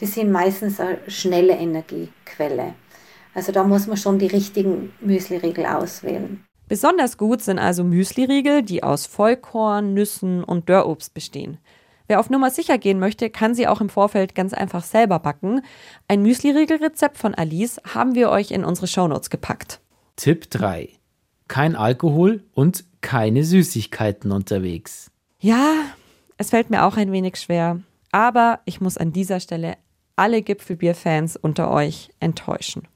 die 0.00 0.06
sind 0.06 0.30
meistens 0.30 0.80
eine 0.80 0.98
schnelle 1.08 1.54
Energiequelle. 1.54 2.74
Also 3.34 3.52
da 3.52 3.64
muss 3.64 3.86
man 3.86 3.98
schon 3.98 4.18
die 4.18 4.28
richtigen 4.28 4.92
Müsli-Riegel 5.00 5.66
auswählen. 5.66 6.42
Besonders 6.68 7.18
gut 7.18 7.42
sind 7.42 7.58
also 7.58 7.84
Müsli-Riegel, 7.84 8.62
die 8.62 8.82
aus 8.82 9.06
Vollkorn, 9.06 9.94
Nüssen 9.94 10.42
und 10.42 10.68
Dörrobst 10.68 11.14
bestehen. 11.14 11.58
Wer 12.08 12.18
auf 12.18 12.30
Nummer 12.30 12.50
sicher 12.50 12.78
gehen 12.78 12.98
möchte, 12.98 13.30
kann 13.30 13.54
sie 13.54 13.68
auch 13.68 13.80
im 13.80 13.88
Vorfeld 13.88 14.34
ganz 14.34 14.52
einfach 14.54 14.84
selber 14.84 15.18
backen. 15.18 15.60
Ein 16.08 16.22
Müsli-Riegel-Rezept 16.22 17.18
von 17.18 17.34
Alice 17.34 17.80
haben 17.94 18.14
wir 18.14 18.30
euch 18.30 18.52
in 18.52 18.64
unsere 18.64 18.86
Shownotes 18.86 19.28
gepackt. 19.28 19.80
Tipp 20.16 20.50
3. 20.50 20.95
kein 21.48 21.76
Alkohol 21.76 22.42
und 22.52 22.84
keine 23.00 23.44
Süßigkeiten 23.44 24.32
unterwegs. 24.32 25.10
Ja, 25.38 25.74
es 26.38 26.50
fällt 26.50 26.70
mir 26.70 26.84
auch 26.84 26.96
ein 26.96 27.12
wenig 27.12 27.36
schwer, 27.36 27.80
aber 28.12 28.60
ich 28.64 28.80
muss 28.80 28.98
an 28.98 29.12
dieser 29.12 29.40
Stelle 29.40 29.76
alle 30.16 30.42
Gipfelbier-Fans 30.42 31.36
unter 31.36 31.70
euch 31.70 32.10
enttäuschen. 32.20 32.88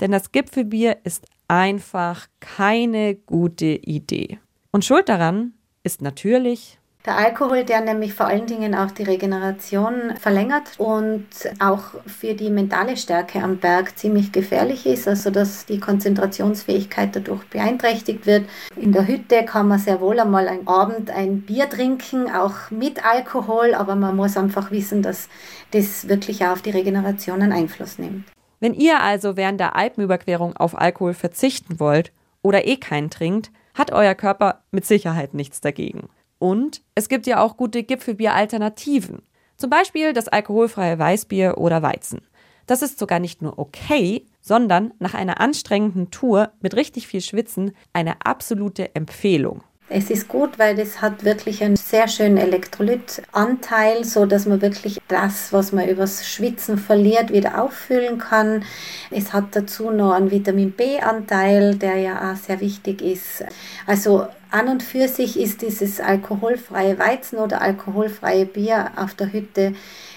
Denn 0.00 0.12
das 0.12 0.32
Gipfelbier 0.32 0.98
ist 1.04 1.26
einfach 1.48 2.26
keine 2.40 3.14
gute 3.14 3.66
Idee. 3.66 4.38
Und 4.70 4.84
schuld 4.84 5.08
daran 5.08 5.54
ist 5.82 6.02
natürlich 6.02 6.78
der 7.06 7.16
Alkohol, 7.16 7.64
der 7.64 7.80
nämlich 7.80 8.14
vor 8.14 8.26
allen 8.26 8.46
Dingen 8.46 8.74
auch 8.74 8.90
die 8.90 9.04
Regeneration 9.04 10.16
verlängert 10.18 10.72
und 10.78 11.26
auch 11.60 11.82
für 12.06 12.34
die 12.34 12.50
mentale 12.50 12.96
Stärke 12.96 13.42
am 13.42 13.58
Berg 13.58 13.96
ziemlich 13.96 14.32
gefährlich 14.32 14.86
ist, 14.86 15.06
also 15.06 15.30
dass 15.30 15.66
die 15.66 15.78
Konzentrationsfähigkeit 15.78 17.14
dadurch 17.14 17.44
beeinträchtigt 17.44 18.26
wird. 18.26 18.46
In 18.74 18.92
der 18.92 19.06
Hütte 19.06 19.44
kann 19.44 19.68
man 19.68 19.78
sehr 19.78 20.00
wohl 20.00 20.18
einmal 20.18 20.48
am 20.48 20.66
Abend 20.66 21.10
ein 21.10 21.42
Bier 21.42 21.70
trinken, 21.70 22.28
auch 22.28 22.70
mit 22.70 23.06
Alkohol, 23.06 23.74
aber 23.74 23.94
man 23.94 24.16
muss 24.16 24.36
einfach 24.36 24.72
wissen, 24.72 25.02
dass 25.02 25.28
das 25.70 26.08
wirklich 26.08 26.44
auch 26.44 26.52
auf 26.52 26.62
die 26.62 26.70
Regeneration 26.70 27.40
einen 27.40 27.52
Einfluss 27.52 27.98
nimmt. 27.98 28.24
Wenn 28.58 28.74
ihr 28.74 29.00
also 29.00 29.36
während 29.36 29.60
der 29.60 29.76
Alpenüberquerung 29.76 30.56
auf 30.56 30.76
Alkohol 30.76 31.14
verzichten 31.14 31.78
wollt 31.78 32.10
oder 32.42 32.66
eh 32.66 32.78
keinen 32.78 33.10
trinkt, 33.10 33.52
hat 33.74 33.92
euer 33.92 34.14
Körper 34.14 34.62
mit 34.72 34.86
Sicherheit 34.86 35.34
nichts 35.34 35.60
dagegen. 35.60 36.08
Und 36.38 36.82
es 36.94 37.08
gibt 37.08 37.26
ja 37.26 37.40
auch 37.40 37.56
gute 37.56 37.82
Gipfelbier-Alternativen. 37.82 39.22
Zum 39.56 39.70
Beispiel 39.70 40.12
das 40.12 40.28
alkoholfreie 40.28 40.98
Weißbier 40.98 41.58
oder 41.58 41.82
Weizen. 41.82 42.20
Das 42.66 42.82
ist 42.82 42.98
sogar 42.98 43.20
nicht 43.20 43.42
nur 43.42 43.58
okay, 43.58 44.26
sondern 44.40 44.92
nach 44.98 45.14
einer 45.14 45.40
anstrengenden 45.40 46.10
Tour 46.10 46.52
mit 46.60 46.74
richtig 46.74 47.06
viel 47.06 47.20
Schwitzen 47.20 47.72
eine 47.92 48.16
absolute 48.24 48.94
Empfehlung. 48.94 49.62
Es 49.88 50.10
ist 50.10 50.26
gut, 50.26 50.58
weil 50.58 50.74
das 50.74 51.00
hat 51.00 51.24
wirklich 51.24 51.62
einen 51.62 51.76
sehr 51.76 52.08
schönen 52.08 52.38
Elektrolytanteil, 52.38 54.02
so 54.02 54.26
dass 54.26 54.44
man 54.44 54.60
wirklich 54.60 54.98
das, 55.06 55.52
was 55.52 55.70
man 55.70 55.88
übers 55.88 56.26
Schwitzen 56.26 56.76
verliert, 56.76 57.32
wieder 57.32 57.62
auffüllen 57.62 58.18
kann. 58.18 58.64
Es 59.12 59.32
hat 59.32 59.54
dazu 59.54 59.90
noch 59.90 60.12
einen 60.12 60.32
Vitamin 60.32 60.72
B-Anteil, 60.72 61.76
der 61.76 61.96
ja 61.98 62.32
auch 62.32 62.36
sehr 62.36 62.60
wichtig 62.60 63.00
ist. 63.00 63.44
Also 63.86 64.26
an 64.50 64.68
und 64.68 64.82
für 64.82 65.06
sich 65.06 65.38
ist 65.38 65.62
dieses 65.62 66.00
alkoholfreie 66.00 66.98
Weizen 66.98 67.38
oder 67.38 67.62
alkoholfreie 67.62 68.46
Bier 68.46 68.90
auf 68.96 69.14
der 69.14 69.32
Hütte 69.32 69.74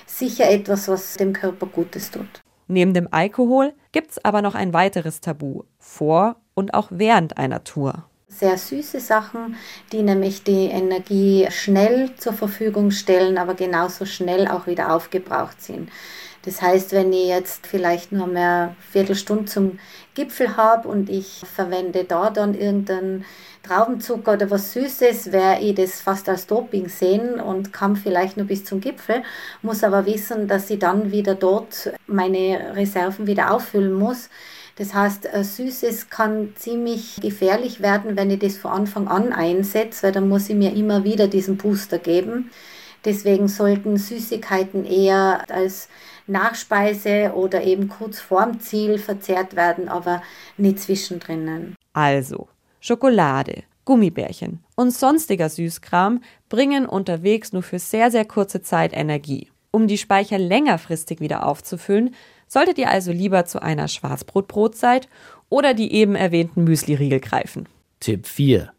sicher 0.07 0.49
etwas, 0.49 0.87
was 0.87 1.13
dem 1.13 1.31
Körper 1.33 1.67
Gutes 1.67 2.09
tut. 2.09 2.41
Neben 2.67 2.95
dem 2.95 3.07
Alkohol 3.11 3.73
gibt 3.91 4.11
es 4.11 4.25
aber 4.25 4.41
noch 4.41 4.55
ein 4.55 4.73
weiteres 4.73 5.21
Tabu 5.21 5.63
vor 5.77 6.37
und 6.55 6.73
auch 6.73 6.87
während 6.89 7.37
einer 7.37 7.63
Tour 7.63 8.09
sehr 8.29 8.57
süße 8.57 8.99
Sachen, 8.99 9.57
die 9.91 10.03
nämlich 10.03 10.43
die 10.43 10.67
Energie 10.67 11.47
schnell 11.49 12.15
zur 12.15 12.33
Verfügung 12.33 12.91
stellen, 12.91 13.37
aber 13.37 13.55
genauso 13.55 14.05
schnell 14.05 14.47
auch 14.47 14.67
wieder 14.67 14.93
aufgebraucht 14.93 15.61
sind. 15.61 15.89
Das 16.45 16.61
heißt, 16.61 16.93
wenn 16.93 17.11
ich 17.11 17.27
jetzt 17.27 17.67
vielleicht 17.67 18.13
nur 18.13 18.27
mehr 18.27 18.75
Viertelstunde 18.91 19.45
zum 19.45 19.79
Gipfel 20.13 20.55
habe 20.55 20.87
und 20.87 21.09
ich 21.09 21.41
verwende 21.53 22.05
da 22.05 22.29
dann 22.29 22.53
irgendeinen 22.53 23.25
Traubenzucker 23.63 24.33
oder 24.33 24.49
was 24.49 24.71
Süßes, 24.71 25.33
werde 25.33 25.61
ich 25.61 25.75
das 25.75 25.99
fast 25.99 26.29
als 26.29 26.47
Doping 26.47 26.87
sehen 26.87 27.41
und 27.41 27.73
kann 27.73 27.97
vielleicht 27.97 28.37
nur 28.37 28.47
bis 28.47 28.63
zum 28.63 28.79
Gipfel, 28.79 29.21
muss 29.61 29.83
aber 29.83 30.05
wissen, 30.05 30.47
dass 30.47 30.69
ich 30.69 30.79
dann 30.79 31.11
wieder 31.11 31.35
dort 31.35 31.91
meine 32.07 32.73
Reserven 32.73 33.27
wieder 33.27 33.51
auffüllen 33.51 33.93
muss 33.93 34.29
das 34.79 34.93
heißt, 34.93 35.27
Süßes 35.41 36.09
kann 36.09 36.53
ziemlich 36.55 37.17
gefährlich 37.21 37.81
werden, 37.81 38.15
wenn 38.15 38.31
ich 38.31 38.39
das 38.39 38.57
von 38.57 38.71
Anfang 38.71 39.09
an 39.09 39.33
einsetze, 39.33 40.03
weil 40.03 40.11
dann 40.13 40.29
muss 40.29 40.49
ich 40.49 40.55
mir 40.55 40.73
immer 40.73 41.03
wieder 41.03 41.27
diesen 41.27 41.57
Booster 41.57 41.99
geben. 41.99 42.49
Deswegen 43.03 43.49
sollten 43.49 43.97
Süßigkeiten 43.97 44.85
eher 44.85 45.43
als 45.49 45.89
Nachspeise 46.27 47.33
oder 47.35 47.63
eben 47.63 47.89
kurz 47.89 48.21
vorm 48.21 48.61
Ziel 48.61 48.99
verzehrt 48.99 49.57
werden, 49.57 49.89
aber 49.89 50.21
nicht 50.55 50.79
zwischendrin. 50.79 51.75
Also, 51.91 52.47
Schokolade, 52.79 53.63
Gummibärchen 53.83 54.63
und 54.75 54.93
sonstiger 54.93 55.49
Süßkram 55.49 56.21
bringen 56.47 56.85
unterwegs 56.85 57.51
nur 57.51 57.63
für 57.63 57.79
sehr, 57.79 58.11
sehr 58.11 58.23
kurze 58.23 58.61
Zeit 58.61 58.93
Energie. 58.93 59.49
Um 59.71 59.87
die 59.87 59.97
Speicher 59.97 60.37
längerfristig 60.37 61.19
wieder 61.19 61.45
aufzufüllen, 61.45 62.15
solltet 62.49 62.77
ihr 62.77 62.89
also 62.89 63.13
lieber 63.13 63.45
zu 63.45 63.61
einer 63.61 63.87
Schwarzbrotbrotzeit 63.87 65.07
oder 65.47 65.73
die 65.73 65.93
eben 65.93 66.15
erwähnten 66.15 66.65
Müsli-Riegel 66.65 67.21
greifen. 67.21 67.69
Tipp 68.01 68.27
4. 68.27 68.73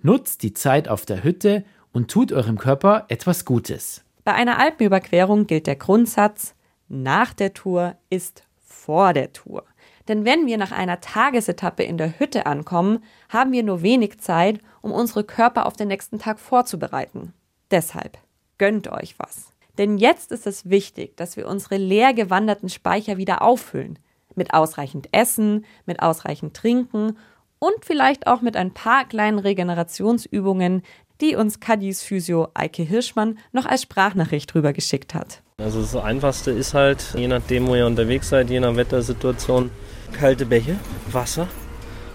Nutzt 0.00 0.42
die 0.42 0.54
Zeit 0.54 0.88
auf 0.88 1.04
der 1.04 1.22
Hütte 1.22 1.64
und 1.92 2.10
tut 2.10 2.32
eurem 2.32 2.56
Körper 2.56 3.04
etwas 3.08 3.44
Gutes. 3.44 4.02
Bei 4.24 4.32
einer 4.32 4.58
Alpenüberquerung 4.58 5.46
gilt 5.46 5.66
der 5.66 5.76
Grundsatz, 5.76 6.54
nach 6.88 7.34
der 7.34 7.52
Tour 7.52 7.96
ist 8.08 8.44
vor 8.64 9.12
der 9.12 9.32
Tour. 9.32 9.64
Denn 10.08 10.24
wenn 10.24 10.46
wir 10.46 10.58
nach 10.58 10.72
einer 10.72 11.00
Tagesetappe 11.00 11.82
in 11.82 11.98
der 11.98 12.18
Hütte 12.18 12.46
ankommen, 12.46 13.04
haben 13.28 13.52
wir 13.52 13.62
nur 13.62 13.82
wenig 13.82 14.18
Zeit, 14.18 14.60
um 14.80 14.92
unsere 14.92 15.24
Körper 15.24 15.66
auf 15.66 15.76
den 15.76 15.88
nächsten 15.88 16.18
Tag 16.18 16.40
vorzubereiten. 16.40 17.32
Deshalb 17.70 18.18
gönnt 18.58 18.88
euch 18.88 19.18
was. 19.18 19.52
Denn 19.78 19.98
jetzt 19.98 20.32
ist 20.32 20.46
es 20.46 20.68
wichtig, 20.68 21.16
dass 21.16 21.36
wir 21.36 21.48
unsere 21.48 21.76
leer 21.76 22.14
gewanderten 22.14 22.68
Speicher 22.68 23.16
wieder 23.16 23.42
auffüllen. 23.42 23.98
Mit 24.34 24.54
ausreichend 24.54 25.08
Essen, 25.12 25.64
mit 25.86 26.02
ausreichend 26.02 26.54
Trinken 26.54 27.16
und 27.58 27.84
vielleicht 27.84 28.26
auch 28.26 28.40
mit 28.40 28.56
ein 28.56 28.72
paar 28.72 29.04
kleinen 29.04 29.38
Regenerationsübungen, 29.38 30.82
die 31.20 31.36
uns 31.36 31.60
Kadis 31.60 32.02
Physio 32.02 32.48
Eike 32.54 32.82
Hirschmann 32.82 33.38
noch 33.52 33.66
als 33.66 33.82
Sprachnachricht 33.82 34.54
rübergeschickt 34.54 35.14
hat. 35.14 35.42
Also 35.58 35.82
das 35.82 35.94
Einfachste 35.94 36.50
ist 36.50 36.72
halt, 36.72 37.14
je 37.14 37.28
nachdem, 37.28 37.66
wo 37.66 37.74
ihr 37.74 37.86
unterwegs 37.86 38.30
seid, 38.30 38.48
je 38.48 38.60
nach 38.60 38.76
Wettersituation, 38.76 39.70
kalte 40.12 40.46
Bäche, 40.46 40.76
Wasser, 41.12 41.48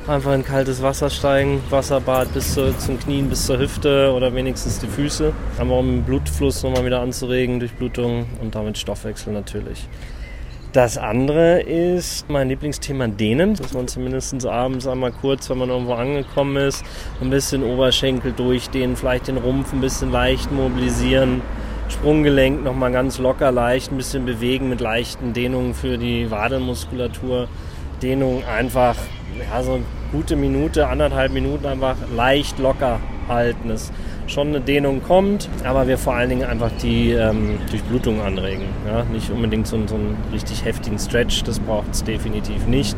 einfach 0.08 0.34
in 0.34 0.44
kaltes 0.44 0.82
Wasser 0.82 1.10
steigen, 1.10 1.62
Wasserbad 1.70 2.34
bis 2.34 2.54
zu, 2.54 2.78
zum 2.78 3.00
Knien, 3.00 3.30
bis 3.30 3.46
zur 3.46 3.58
Hüfte 3.58 4.14
oder 4.14 4.34
wenigstens 4.34 4.80
die 4.80 4.88
Füße. 4.88 5.34
Einfach 5.60 5.78
um 5.78 5.88
den 5.88 6.04
Blutfluss 6.04 6.64
nochmal 6.64 6.86
wieder 6.86 7.02
anzuregen, 7.02 7.60
Durchblutung 7.60 8.28
und 8.42 8.54
damit 8.54 8.78
Stoffwechsel 8.78 9.34
natürlich. 9.34 9.88
Das 10.74 10.98
andere 10.98 11.62
ist 11.62 12.30
mein 12.30 12.50
Lieblingsthema 12.50 13.08
Dehnen, 13.08 13.56
dass 13.56 13.74
man 13.74 13.88
zumindest 13.88 14.46
abends 14.46 14.86
einmal 14.86 15.14
kurz, 15.14 15.50
wenn 15.50 15.58
man 15.58 15.70
irgendwo 15.70 15.94
angekommen 15.94 16.58
ist, 16.58 16.84
ein 17.22 17.30
bisschen 17.30 17.64
Oberschenkel 17.64 18.34
durchdehnen, 18.34 18.98
vielleicht 18.98 19.30
den 19.30 19.38
Rumpf 19.38 19.72
ein 19.72 19.80
bisschen 19.80 20.12
leicht 20.12 20.52
mobilisieren, 20.52 21.42
Sprunggelenk 21.88 22.64
nochmal 22.64 22.92
ganz 22.92 23.20
locker 23.20 23.52
leicht 23.52 23.92
ein 23.92 23.98
bisschen 23.98 24.26
bewegen 24.26 24.70
mit 24.70 24.82
leichten 24.82 25.34
Dehnungen 25.34 25.74
für 25.74 25.98
die 25.98 26.30
Wadenmuskulatur. 26.30 27.48
Dehnung 28.02 28.44
einfach 28.44 28.96
ja, 29.40 29.64
so 29.64 29.74
eine 29.74 29.84
gute 30.12 30.36
Minute, 30.36 30.88
anderthalb 30.88 31.34
Minuten 31.34 31.66
einfach 31.66 31.96
leicht 32.16 32.60
locker 32.60 33.00
halten. 33.28 33.70
Es 33.70 33.92
schon 34.28 34.50
eine 34.50 34.62
Dehnung 34.62 35.04
kommt, 35.04 35.50
aber 35.64 35.88
wir 35.88 35.98
vor 35.98 36.14
allen 36.16 36.30
Dingen 36.30 36.48
einfach 36.48 36.72
die 36.82 37.12
ähm, 37.12 37.60
Durchblutung 37.70 38.22
anregen. 38.22 38.66
Ja? 38.88 39.04
Nicht 39.04 39.30
unbedingt 39.30 39.68
so, 39.68 39.80
so 39.88 39.96
einen 39.96 40.18
richtig 40.32 40.66
heftigen 40.66 40.98
Stretch, 40.98 41.44
das 41.44 41.60
braucht 41.60 41.92
es 41.92 42.04
definitiv 42.04 42.66
nicht. 42.68 42.98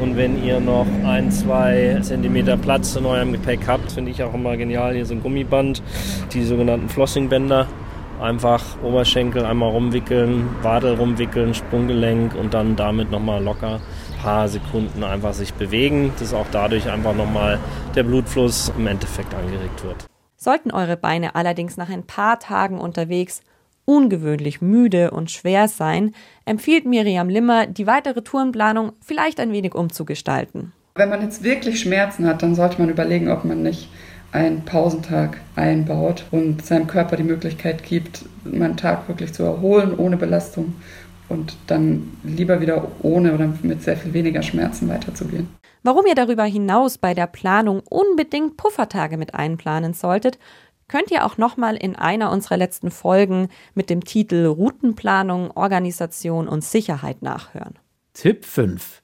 Und 0.00 0.16
wenn 0.16 0.44
ihr 0.44 0.60
noch 0.60 0.86
ein, 1.04 1.30
zwei 1.30 1.98
Zentimeter 2.02 2.56
Platz 2.56 2.94
in 2.96 3.06
eurem 3.06 3.32
Gepäck 3.32 3.60
habt, 3.66 3.92
finde 3.92 4.10
ich 4.10 4.22
auch 4.22 4.34
immer 4.34 4.56
genial, 4.56 4.94
hier 4.94 5.06
so 5.06 5.14
ein 5.14 5.22
Gummiband, 5.22 5.82
die 6.32 6.44
sogenannten 6.44 6.88
Flossingbänder. 6.88 7.66
Einfach 8.20 8.62
Oberschenkel 8.82 9.44
einmal 9.44 9.70
rumwickeln, 9.70 10.48
Wadel 10.62 10.94
rumwickeln, 10.94 11.54
Sprunggelenk 11.54 12.34
und 12.34 12.54
dann 12.54 12.76
damit 12.76 13.10
nochmal 13.10 13.42
locker 13.42 13.80
paar 14.26 14.48
Sekunden 14.48 15.04
einfach 15.04 15.34
sich 15.34 15.54
bewegen, 15.54 16.12
dass 16.18 16.34
auch 16.34 16.48
dadurch 16.50 16.90
einfach 16.90 17.14
nochmal 17.14 17.60
der 17.94 18.02
Blutfluss 18.02 18.72
im 18.76 18.88
Endeffekt 18.88 19.32
angeregt 19.32 19.84
wird. 19.84 20.04
Sollten 20.36 20.72
eure 20.72 20.96
Beine 20.96 21.36
allerdings 21.36 21.76
nach 21.76 21.88
ein 21.90 22.02
paar 22.02 22.40
Tagen 22.40 22.80
unterwegs 22.80 23.42
ungewöhnlich 23.84 24.60
müde 24.60 25.12
und 25.12 25.30
schwer 25.30 25.68
sein, 25.68 26.10
empfiehlt 26.44 26.86
Miriam 26.86 27.28
Limmer, 27.28 27.68
die 27.68 27.86
weitere 27.86 28.20
Tourenplanung 28.20 28.94
vielleicht 29.00 29.38
ein 29.38 29.52
wenig 29.52 29.76
umzugestalten. 29.76 30.72
Wenn 30.96 31.08
man 31.08 31.22
jetzt 31.22 31.44
wirklich 31.44 31.78
Schmerzen 31.78 32.26
hat, 32.26 32.42
dann 32.42 32.56
sollte 32.56 32.80
man 32.80 32.90
überlegen, 32.90 33.30
ob 33.30 33.44
man 33.44 33.62
nicht 33.62 33.88
einen 34.32 34.64
Pausentag 34.64 35.38
einbaut 35.54 36.24
und 36.32 36.66
seinem 36.66 36.88
Körper 36.88 37.14
die 37.14 37.22
Möglichkeit 37.22 37.84
gibt, 37.84 38.24
meinen 38.42 38.76
Tag 38.76 39.06
wirklich 39.06 39.32
zu 39.32 39.44
erholen 39.44 39.94
ohne 39.96 40.16
Belastung 40.16 40.74
und 41.28 41.56
dann 41.66 42.16
lieber 42.22 42.60
wieder 42.60 42.90
ohne 43.02 43.34
oder 43.34 43.52
mit 43.62 43.82
sehr 43.82 43.96
viel 43.96 44.12
weniger 44.12 44.42
Schmerzen 44.42 44.88
weiterzugehen. 44.88 45.48
Warum 45.82 46.06
ihr 46.06 46.14
darüber 46.14 46.44
hinaus 46.44 46.98
bei 46.98 47.14
der 47.14 47.26
Planung 47.26 47.80
unbedingt 47.88 48.56
Puffertage 48.56 49.16
mit 49.16 49.34
einplanen 49.34 49.94
solltet, 49.94 50.38
könnt 50.88 51.10
ihr 51.10 51.24
auch 51.24 51.38
nochmal 51.38 51.76
in 51.76 51.96
einer 51.96 52.30
unserer 52.30 52.56
letzten 52.56 52.90
Folgen 52.90 53.48
mit 53.74 53.90
dem 53.90 54.04
Titel 54.04 54.46
Routenplanung, 54.46 55.50
Organisation 55.52 56.48
und 56.48 56.64
Sicherheit 56.64 57.22
nachhören. 57.22 57.78
Tipp 58.14 58.44
5. 58.44 59.02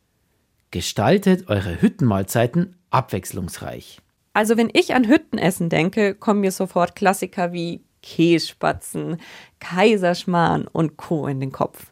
Gestaltet 0.70 1.48
eure 1.48 1.82
Hüttenmahlzeiten 1.82 2.76
abwechslungsreich. 2.90 4.00
Also 4.32 4.56
wenn 4.56 4.70
ich 4.72 4.94
an 4.94 5.06
Hüttenessen 5.06 5.68
denke, 5.68 6.14
kommen 6.14 6.40
mir 6.40 6.52
sofort 6.52 6.96
Klassiker 6.96 7.52
wie 7.52 7.84
Kässpatzen, 8.02 9.18
Kaiserschmarrn 9.60 10.66
und 10.66 10.96
Co. 10.96 11.26
in 11.26 11.40
den 11.40 11.52
Kopf. 11.52 11.91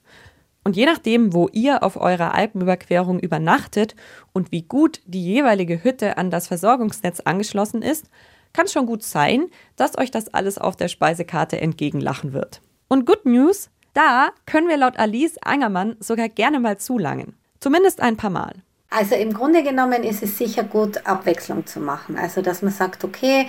Und 0.63 0.77
je 0.77 0.87
nachdem, 0.87 1.33
wo 1.33 1.49
ihr 1.53 1.83
auf 1.83 1.97
eurer 1.97 2.35
Alpenüberquerung 2.35 3.19
übernachtet 3.19 3.95
und 4.33 4.53
wie 4.53 4.63
gut 4.63 5.01
die 5.07 5.25
jeweilige 5.25 5.83
Hütte 5.83 6.19
an 6.19 6.31
das 6.31 6.49
Versorgungsnetz 6.49 7.21
angeschlossen 7.21 7.83
ist, 7.83 8.11
kann 8.53 8.69
schon 8.69 8.87
gut 8.87 9.03
sein, 9.03 9.47
dass 9.77 9.97
euch 9.97 10.11
das 10.11 10.33
alles 10.35 10.59
auf 10.59 10.77
der 10.77 10.89
Speisekarte 10.89 11.61
entgegenlachen 11.61 12.33
wird. 12.33 12.61
Und 12.89 13.07
Good 13.07 13.25
News, 13.25 13.71
da 13.95 14.31
können 14.47 14.69
wir 14.69 14.77
laut 14.77 14.99
Alice 14.99 15.39
Angermann 15.43 15.97
sogar 16.01 16.29
gerne 16.29 16.61
mal 16.61 16.77
zulangen. 16.79 17.35
Zumindest 17.61 18.01
ein 18.01 18.17
paar 18.17 18.31
Mal. 18.31 18.55
Also 18.91 19.15
im 19.15 19.33
Grunde 19.33 19.63
genommen 19.63 20.03
ist 20.03 20.23
es 20.23 20.37
sicher 20.37 20.65
gut, 20.65 21.07
Abwechslung 21.07 21.65
zu 21.65 21.79
machen. 21.79 22.17
Also 22.17 22.43
dass 22.43 22.61
man 22.61 22.73
sagt, 22.73 23.05
okay, 23.05 23.49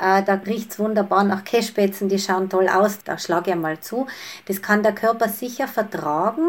äh, 0.00 0.22
da 0.22 0.34
riecht's 0.34 0.78
wunderbar 0.78 1.24
nach 1.24 1.44
Kässpätzen, 1.44 2.08
die 2.08 2.18
schauen 2.18 2.48
toll 2.48 2.68
aus, 2.68 2.98
da 3.04 3.18
schlage 3.18 3.50
ich 3.50 3.56
mal 3.56 3.80
zu. 3.80 4.06
Das 4.46 4.62
kann 4.62 4.82
der 4.82 4.92
Körper 4.92 5.28
sicher 5.28 5.68
vertragen, 5.68 6.46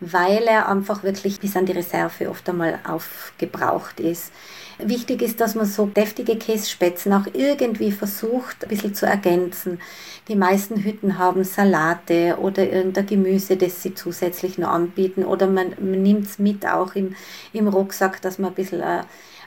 weil 0.00 0.44
er 0.44 0.68
einfach 0.68 1.02
wirklich 1.02 1.40
bis 1.40 1.56
an 1.56 1.66
die 1.66 1.72
Reserve 1.72 2.28
oft 2.28 2.48
einmal 2.48 2.78
aufgebraucht 2.86 4.00
ist. 4.00 4.32
Wichtig 4.78 5.22
ist, 5.22 5.40
dass 5.40 5.56
man 5.56 5.66
so 5.66 5.86
deftige 5.86 6.36
Kässpätzen 6.36 7.12
auch 7.12 7.26
irgendwie 7.32 7.90
versucht, 7.90 8.62
ein 8.62 8.68
bisschen 8.68 8.94
zu 8.94 9.06
ergänzen. 9.06 9.80
Die 10.28 10.36
meisten 10.36 10.84
Hütten 10.84 11.18
haben 11.18 11.42
Salate 11.42 12.36
oder 12.40 12.64
irgendein 12.64 13.06
Gemüse, 13.06 13.56
das 13.56 13.82
sie 13.82 13.94
zusätzlich 13.94 14.56
noch 14.56 14.68
anbieten. 14.68 15.24
Oder 15.24 15.48
man, 15.48 15.70
man 15.80 16.02
nimmt 16.02 16.26
es 16.26 16.38
mit 16.38 16.64
auch 16.64 16.94
im, 16.94 17.16
im 17.52 17.66
Rucksack, 17.66 18.22
dass 18.22 18.38
man 18.38 18.52
ein 18.52 18.54
bisschen 18.54 18.80
äh, 18.80 19.02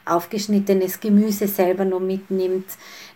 aufgeschnittenes 0.05 0.99
Gemüse 0.99 1.47
selber 1.47 1.85
noch 1.85 1.99
mitnimmt. 1.99 2.65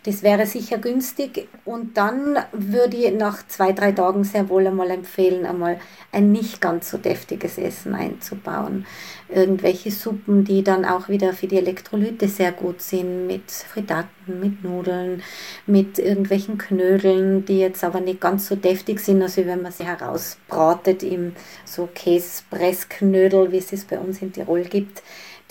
Das 0.05 0.21
wäre 0.21 0.45
sicher 0.45 0.77
günstig. 0.77 1.47
Und 1.65 1.97
dann 1.97 2.37
würde 2.51 2.95
ich 2.95 3.13
nach 3.13 3.45
zwei, 3.47 3.71
drei 3.71 3.91
Tagen 3.91 4.23
sehr 4.23 4.49
wohl 4.49 4.67
einmal 4.67 4.91
empfehlen, 4.91 5.47
einmal 5.47 5.79
ein 6.11 6.31
nicht 6.31 6.61
ganz 6.61 6.91
so 6.91 6.99
deftiges 6.99 7.57
Essen 7.57 7.95
einzubauen. 7.95 8.85
Irgendwelche 9.29 9.89
Suppen, 9.89 10.43
die 10.43 10.63
dann 10.63 10.85
auch 10.85 11.09
wieder 11.09 11.33
für 11.33 11.47
die 11.47 11.57
Elektrolyte 11.57 12.27
sehr 12.27 12.51
gut 12.51 12.83
sind, 12.83 13.25
mit 13.25 13.49
Frittaten, 13.49 14.39
mit 14.39 14.63
Nudeln, 14.63 15.23
mit 15.65 15.97
irgendwelchen 15.97 16.59
Knödeln, 16.59 17.43
die 17.43 17.57
jetzt 17.57 17.83
aber 17.83 17.99
nicht 17.99 18.21
ganz 18.21 18.47
so 18.47 18.55
deftig 18.55 18.99
sind, 18.99 19.23
als 19.23 19.37
wenn 19.37 19.63
man 19.63 19.71
sie 19.71 19.85
herausbratet 19.85 21.01
im 21.01 21.33
so 21.65 21.89
Käsepressknödel, 21.91 23.51
wie 23.51 23.57
es 23.57 23.73
es 23.73 23.85
bei 23.85 23.97
uns 23.97 24.21
in 24.21 24.31
Tirol 24.31 24.65
gibt, 24.65 25.01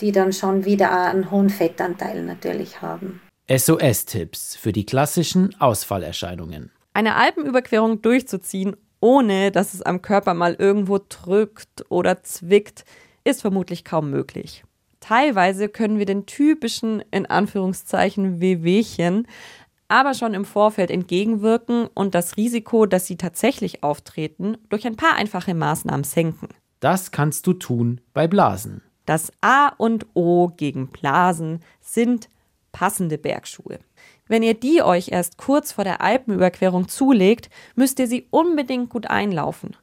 die 0.01 0.11
dann 0.11 0.33
schon 0.33 0.65
wieder 0.65 0.91
einen 0.91 1.31
hohen 1.31 1.49
Fettanteil 1.49 2.23
natürlich 2.23 2.81
haben. 2.81 3.21
SOS-Tipps 3.49 4.55
für 4.55 4.71
die 4.71 4.85
klassischen 4.85 5.59
Ausfallerscheinungen. 5.59 6.71
Eine 6.93 7.15
Alpenüberquerung 7.15 8.01
durchzuziehen, 8.01 8.75
ohne 8.99 9.51
dass 9.51 9.73
es 9.73 9.81
am 9.81 10.01
Körper 10.01 10.33
mal 10.33 10.55
irgendwo 10.55 10.97
drückt 10.97 11.85
oder 11.89 12.23
zwickt, 12.23 12.85
ist 13.23 13.41
vermutlich 13.41 13.83
kaum 13.83 14.09
möglich. 14.09 14.63
Teilweise 14.99 15.69
können 15.69 15.99
wir 15.99 16.05
den 16.05 16.25
typischen, 16.25 17.03
in 17.11 17.27
Anführungszeichen, 17.27 18.39
Wehwehchen 18.41 19.27
aber 19.87 20.13
schon 20.13 20.33
im 20.33 20.45
Vorfeld 20.45 20.89
entgegenwirken 20.89 21.87
und 21.93 22.15
das 22.15 22.37
Risiko, 22.37 22.85
dass 22.85 23.05
sie 23.05 23.17
tatsächlich 23.17 23.83
auftreten, 23.83 24.57
durch 24.69 24.85
ein 24.87 24.95
paar 24.95 25.15
einfache 25.15 25.53
Maßnahmen 25.53 26.03
senken. 26.03 26.49
Das 26.79 27.11
kannst 27.11 27.47
du 27.47 27.53
tun 27.53 28.01
bei 28.13 28.27
Blasen. 28.27 28.81
Das 29.05 29.31
A 29.41 29.69
und 29.77 30.05
O 30.13 30.49
gegen 30.49 30.87
Blasen 30.87 31.59
sind 31.81 32.29
passende 32.71 33.17
Bergschuhe. 33.17 33.79
Wenn 34.27 34.43
ihr 34.43 34.55
die 34.55 34.81
euch 34.81 35.09
erst 35.09 35.37
kurz 35.37 35.71
vor 35.71 35.83
der 35.83 36.01
Alpenüberquerung 36.01 36.87
zulegt, 36.87 37.49
müsst 37.75 37.99
ihr 37.99 38.07
sie 38.07 38.27
unbedingt 38.31 38.89
gut 38.89 39.07
einlaufen. 39.07 39.75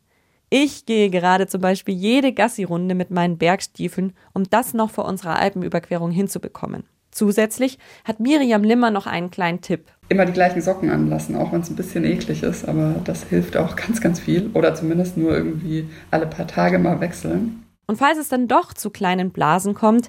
Ich 0.51 0.85
gehe 0.85 1.09
gerade 1.09 1.47
zum 1.47 1.61
Beispiel 1.63 1.95
jede 1.95 2.33
Gassi-Runde 2.33 2.95
mit 2.95 3.11
meinen 3.11 3.39
Bergstiefeln, 3.39 4.13
um 4.35 4.45
das 4.51 4.75
noch 4.75 4.91
vor 4.91 5.07
unserer 5.07 5.39
Alpenüberquerung 5.39 6.11
hinzubekommen. 6.11 6.85
Zusätzlich 7.11 7.79
hat 8.05 8.21
Miriam 8.21 8.65
Limmer 8.65 8.91
noch 8.91 9.07
einen 9.07 9.31
kleinen 9.31 9.61
Tipp. 9.61 9.85
Immer 10.09 10.27
die 10.27 10.33
gleichen 10.33 10.61
Socken 10.61 10.91
anlassen, 10.91 11.37
auch 11.37 11.53
wenn 11.53 11.61
es 11.61 11.71
ein 11.71 11.77
bisschen 11.77 12.05
eklig 12.05 12.43
ist, 12.43 12.67
aber 12.67 12.97
das 13.05 13.25
hilft 13.25 13.57
auch 13.57 13.77
ganz, 13.77 14.01
ganz 14.01 14.19
viel. 14.19 14.51
Oder 14.55 14.75
zumindest 14.75 15.17
nur 15.17 15.33
irgendwie 15.33 15.89
alle 16.11 16.27
paar 16.27 16.47
Tage 16.47 16.79
mal 16.79 17.01
wechseln. 17.01 17.62
Und 17.87 17.97
falls 17.97 18.19
es 18.19 18.29
dann 18.29 18.49
doch 18.49 18.73
zu 18.73 18.91
kleinen 18.91 19.31
Blasen 19.31 19.75
kommt, 19.75 20.09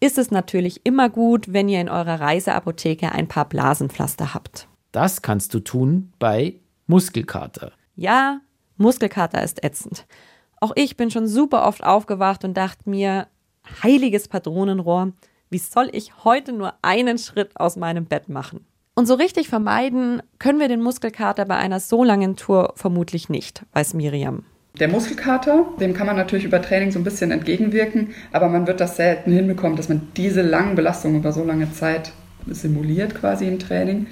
ist 0.00 0.18
es 0.18 0.30
natürlich 0.30 0.84
immer 0.84 1.08
gut, 1.08 1.52
wenn 1.52 1.68
ihr 1.68 1.80
in 1.80 1.88
eurer 1.88 2.20
Reiseapotheke 2.20 3.12
ein 3.12 3.28
paar 3.28 3.48
Blasenpflaster 3.48 4.34
habt. 4.34 4.68
Das 4.92 5.22
kannst 5.22 5.54
du 5.54 5.60
tun 5.60 6.12
bei 6.18 6.60
Muskelkater. 6.86 7.72
Ja, 7.96 8.40
Muskelkater 8.76 9.42
ist 9.42 9.64
ätzend. 9.64 10.06
Auch 10.60 10.72
ich 10.76 10.96
bin 10.96 11.10
schon 11.10 11.26
super 11.26 11.66
oft 11.66 11.82
aufgewacht 11.82 12.44
und 12.44 12.54
dachte 12.54 12.88
mir, 12.88 13.28
heiliges 13.82 14.28
Patronenrohr, 14.28 15.12
wie 15.50 15.58
soll 15.58 15.88
ich 15.92 16.24
heute 16.24 16.52
nur 16.52 16.74
einen 16.82 17.18
Schritt 17.18 17.58
aus 17.58 17.76
meinem 17.76 18.06
Bett 18.06 18.28
machen? 18.28 18.66
Und 18.94 19.06
so 19.06 19.14
richtig 19.14 19.48
vermeiden 19.48 20.22
können 20.38 20.60
wir 20.60 20.68
den 20.68 20.82
Muskelkater 20.82 21.44
bei 21.44 21.56
einer 21.56 21.80
so 21.80 22.04
langen 22.04 22.36
Tour 22.36 22.72
vermutlich 22.76 23.28
nicht, 23.28 23.64
weiß 23.72 23.94
Miriam. 23.94 24.44
Der 24.80 24.88
Muskelkater, 24.88 25.66
dem 25.78 25.94
kann 25.94 26.08
man 26.08 26.16
natürlich 26.16 26.44
über 26.44 26.60
Training 26.60 26.90
so 26.90 26.98
ein 26.98 27.04
bisschen 27.04 27.30
entgegenwirken, 27.30 28.08
aber 28.32 28.48
man 28.48 28.66
wird 28.66 28.80
das 28.80 28.96
selten 28.96 29.30
hinbekommen, 29.30 29.76
dass 29.76 29.88
man 29.88 30.08
diese 30.16 30.42
langen 30.42 30.74
Belastungen 30.74 31.18
über 31.18 31.30
so 31.30 31.44
lange 31.44 31.72
Zeit 31.72 32.10
simuliert 32.48 33.14
quasi 33.14 33.46
im 33.46 33.60
Training. 33.60 34.08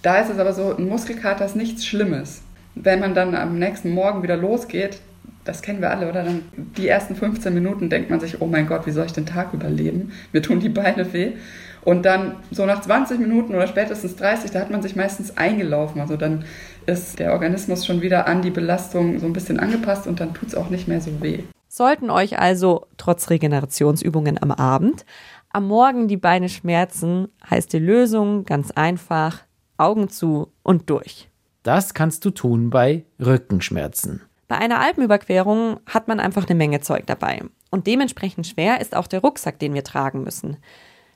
Da 0.00 0.20
ist 0.20 0.30
es 0.30 0.38
aber 0.38 0.54
so, 0.54 0.74
ein 0.74 0.88
Muskelkater 0.88 1.44
ist 1.44 1.56
nichts 1.56 1.84
Schlimmes. 1.84 2.40
Wenn 2.74 3.00
man 3.00 3.14
dann 3.14 3.34
am 3.34 3.58
nächsten 3.58 3.90
Morgen 3.90 4.22
wieder 4.22 4.38
losgeht, 4.38 5.00
das 5.44 5.60
kennen 5.60 5.82
wir 5.82 5.90
alle, 5.90 6.08
oder? 6.08 6.24
Dann 6.24 6.40
die 6.78 6.88
ersten 6.88 7.14
15 7.14 7.52
Minuten 7.52 7.90
denkt 7.90 8.08
man 8.08 8.18
sich, 8.18 8.40
oh 8.40 8.46
mein 8.46 8.66
Gott, 8.66 8.86
wie 8.86 8.92
soll 8.92 9.04
ich 9.04 9.12
den 9.12 9.26
Tag 9.26 9.52
überleben? 9.52 10.10
Mir 10.32 10.40
tun 10.40 10.58
die 10.58 10.70
Beine 10.70 11.12
weh. 11.12 11.32
Und 11.86 12.04
dann 12.04 12.34
so 12.50 12.66
nach 12.66 12.80
20 12.80 13.20
Minuten 13.20 13.54
oder 13.54 13.68
spätestens 13.68 14.16
30, 14.16 14.50
da 14.50 14.58
hat 14.58 14.72
man 14.72 14.82
sich 14.82 14.96
meistens 14.96 15.36
eingelaufen. 15.36 16.00
Also 16.00 16.16
dann 16.16 16.44
ist 16.84 17.20
der 17.20 17.32
Organismus 17.32 17.86
schon 17.86 18.02
wieder 18.02 18.26
an 18.26 18.42
die 18.42 18.50
Belastung 18.50 19.20
so 19.20 19.26
ein 19.26 19.32
bisschen 19.32 19.60
angepasst 19.60 20.08
und 20.08 20.18
dann 20.18 20.34
tut 20.34 20.48
es 20.48 20.56
auch 20.56 20.68
nicht 20.68 20.88
mehr 20.88 21.00
so 21.00 21.22
weh. 21.22 21.44
Sollten 21.68 22.10
euch 22.10 22.40
also 22.40 22.88
trotz 22.96 23.30
Regenerationsübungen 23.30 24.42
am 24.42 24.50
Abend 24.50 25.04
am 25.50 25.68
Morgen 25.68 26.08
die 26.08 26.16
Beine 26.16 26.48
schmerzen, 26.48 27.28
heißt 27.48 27.72
die 27.72 27.78
Lösung 27.78 28.44
ganz 28.44 28.72
einfach 28.72 29.44
Augen 29.76 30.08
zu 30.08 30.52
und 30.64 30.90
durch. 30.90 31.28
Das 31.62 31.94
kannst 31.94 32.24
du 32.24 32.30
tun 32.30 32.68
bei 32.68 33.04
Rückenschmerzen. 33.24 34.22
Bei 34.48 34.58
einer 34.58 34.80
Alpenüberquerung 34.80 35.78
hat 35.86 36.08
man 36.08 36.18
einfach 36.18 36.48
eine 36.48 36.56
Menge 36.56 36.80
Zeug 36.80 37.06
dabei. 37.06 37.42
Und 37.70 37.86
dementsprechend 37.86 38.48
schwer 38.48 38.80
ist 38.80 38.96
auch 38.96 39.06
der 39.06 39.20
Rucksack, 39.20 39.60
den 39.60 39.72
wir 39.72 39.84
tragen 39.84 40.24
müssen. 40.24 40.56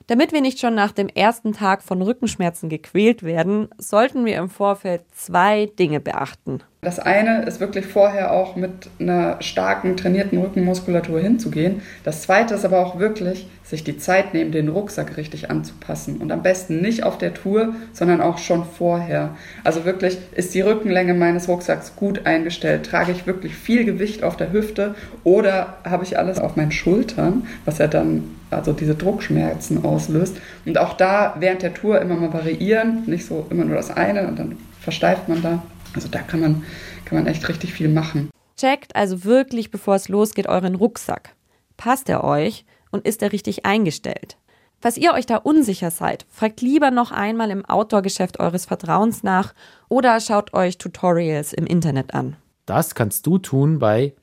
Damit 0.07 0.33
wir 0.33 0.41
nicht 0.41 0.59
schon 0.59 0.75
nach 0.75 0.91
dem 0.91 1.07
ersten 1.07 1.53
Tag 1.53 1.83
von 1.83 2.01
Rückenschmerzen 2.01 2.69
gequält 2.69 3.23
werden, 3.23 3.69
sollten 3.77 4.25
wir 4.25 4.37
im 4.37 4.49
Vorfeld 4.49 5.03
zwei 5.11 5.67
Dinge 5.67 5.99
beachten. 5.99 6.63
Das 6.83 6.97
eine 6.97 7.43
ist 7.43 7.59
wirklich 7.59 7.85
vorher 7.85 8.31
auch 8.31 8.55
mit 8.55 8.89
einer 8.99 9.39
starken 9.39 9.97
trainierten 9.97 10.39
Rückenmuskulatur 10.39 11.19
hinzugehen. 11.19 11.83
Das 12.03 12.23
zweite 12.23 12.55
ist 12.55 12.65
aber 12.65 12.79
auch 12.79 12.97
wirklich, 12.97 13.47
sich 13.63 13.83
die 13.83 13.99
Zeit 13.99 14.33
nehmen, 14.33 14.51
den 14.51 14.67
Rucksack 14.67 15.15
richtig 15.15 15.51
anzupassen. 15.51 16.17
Und 16.17 16.31
am 16.31 16.41
besten 16.41 16.81
nicht 16.81 17.03
auf 17.03 17.19
der 17.19 17.35
Tour, 17.35 17.75
sondern 17.93 18.19
auch 18.19 18.39
schon 18.39 18.65
vorher. 18.65 19.35
Also 19.63 19.85
wirklich, 19.85 20.17
ist 20.33 20.55
die 20.55 20.61
Rückenlänge 20.61 21.13
meines 21.13 21.47
Rucksacks 21.47 21.95
gut 21.95 22.25
eingestellt? 22.25 22.87
Trage 22.87 23.11
ich 23.11 23.27
wirklich 23.27 23.53
viel 23.55 23.85
Gewicht 23.85 24.23
auf 24.23 24.35
der 24.35 24.51
Hüfte 24.51 24.95
oder 25.23 25.77
habe 25.83 26.03
ich 26.03 26.17
alles 26.17 26.39
auf 26.39 26.55
meinen 26.55 26.71
Schultern, 26.71 27.45
was 27.63 27.77
ja 27.77 27.85
dann 27.85 28.23
also 28.49 28.73
diese 28.73 28.95
Druckschmerzen 28.95 29.85
auslöst. 29.85 30.37
Und 30.65 30.79
auch 30.79 30.93
da 30.93 31.35
während 31.37 31.61
der 31.61 31.75
Tour 31.75 32.01
immer 32.01 32.15
mal 32.15 32.33
variieren, 32.33 33.03
nicht 33.05 33.27
so 33.27 33.45
immer 33.51 33.65
nur 33.65 33.75
das 33.75 33.91
eine 33.91 34.27
und 34.27 34.39
dann 34.39 34.57
versteift 34.79 35.29
man 35.29 35.43
da. 35.43 35.61
Also 35.93 36.07
da 36.07 36.19
kann 36.19 36.39
man, 36.39 36.63
kann 37.05 37.17
man 37.17 37.27
echt 37.27 37.47
richtig 37.47 37.73
viel 37.73 37.89
machen. 37.89 38.29
Checkt 38.57 38.95
also 38.95 39.23
wirklich, 39.23 39.71
bevor 39.71 39.95
es 39.95 40.09
losgeht, 40.09 40.47
euren 40.47 40.75
Rucksack. 40.75 41.35
Passt 41.77 42.09
er 42.09 42.23
euch 42.23 42.65
und 42.91 43.05
ist 43.07 43.21
er 43.21 43.31
richtig 43.31 43.65
eingestellt? 43.65 44.37
Falls 44.79 44.97
ihr 44.97 45.13
euch 45.13 45.27
da 45.27 45.37
unsicher 45.37 45.91
seid, 45.91 46.25
fragt 46.29 46.61
lieber 46.61 46.89
noch 46.89 47.11
einmal 47.11 47.51
im 47.51 47.65
Outdoor-Geschäft 47.65 48.39
eures 48.39 48.65
Vertrauens 48.65 49.21
nach 49.21 49.53
oder 49.89 50.19
schaut 50.19 50.53
euch 50.53 50.79
Tutorials 50.79 51.53
im 51.53 51.67
Internet 51.67 52.15
an. 52.15 52.35
Das 52.65 52.95
kannst 52.95 53.27
du 53.27 53.37
tun 53.37 53.77
bei 53.79 54.15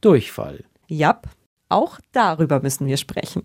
Durchfall. 0.00 0.64
Jap, 0.86 1.28
auch 1.68 1.98
darüber 2.12 2.60
müssen 2.60 2.86
wir 2.86 2.96
sprechen. 2.96 3.44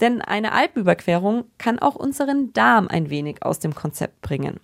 Denn 0.00 0.22
eine 0.22 0.52
Alpüberquerung 0.52 1.44
kann 1.58 1.78
auch 1.78 1.94
unseren 1.94 2.52
Darm 2.52 2.88
ein 2.88 3.10
wenig 3.10 3.42
aus 3.42 3.58
dem 3.58 3.74
Konzept 3.74 4.20
bringen. 4.20 4.60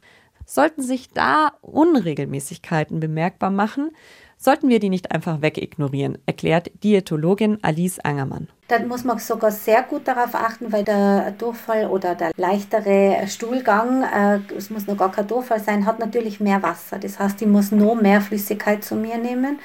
Sollten 0.54 0.82
sich 0.82 1.08
da 1.08 1.52
Unregelmäßigkeiten 1.62 3.00
bemerkbar 3.00 3.50
machen, 3.50 3.90
sollten 4.36 4.68
wir 4.68 4.80
die 4.80 4.90
nicht 4.90 5.10
einfach 5.10 5.40
wegignorieren, 5.40 6.18
erklärt 6.26 6.70
Diätologin 6.84 7.56
Alice 7.62 8.00
Angermann. 8.00 8.48
Dann 8.68 8.86
muss 8.86 9.02
man 9.02 9.18
sogar 9.18 9.50
sehr 9.50 9.82
gut 9.82 10.06
darauf 10.06 10.34
achten, 10.34 10.70
weil 10.70 10.84
der 10.84 11.30
Durchfall 11.30 11.86
oder 11.86 12.14
der 12.14 12.32
leichtere 12.36 13.26
Stuhlgang, 13.28 14.02
äh, 14.02 14.40
es 14.54 14.68
muss 14.68 14.86
noch 14.86 14.98
gar 14.98 15.10
kein 15.10 15.26
Durchfall 15.26 15.60
sein, 15.60 15.86
hat 15.86 15.98
natürlich 15.98 16.38
mehr 16.38 16.62
Wasser. 16.62 16.98
Das 16.98 17.18
heißt, 17.18 17.40
ich 17.40 17.48
muss 17.48 17.72
noch 17.72 17.94
mehr 17.94 18.20
Flüssigkeit 18.20 18.84
zu 18.84 18.94
mir 18.94 19.16
nehmen. 19.16 19.58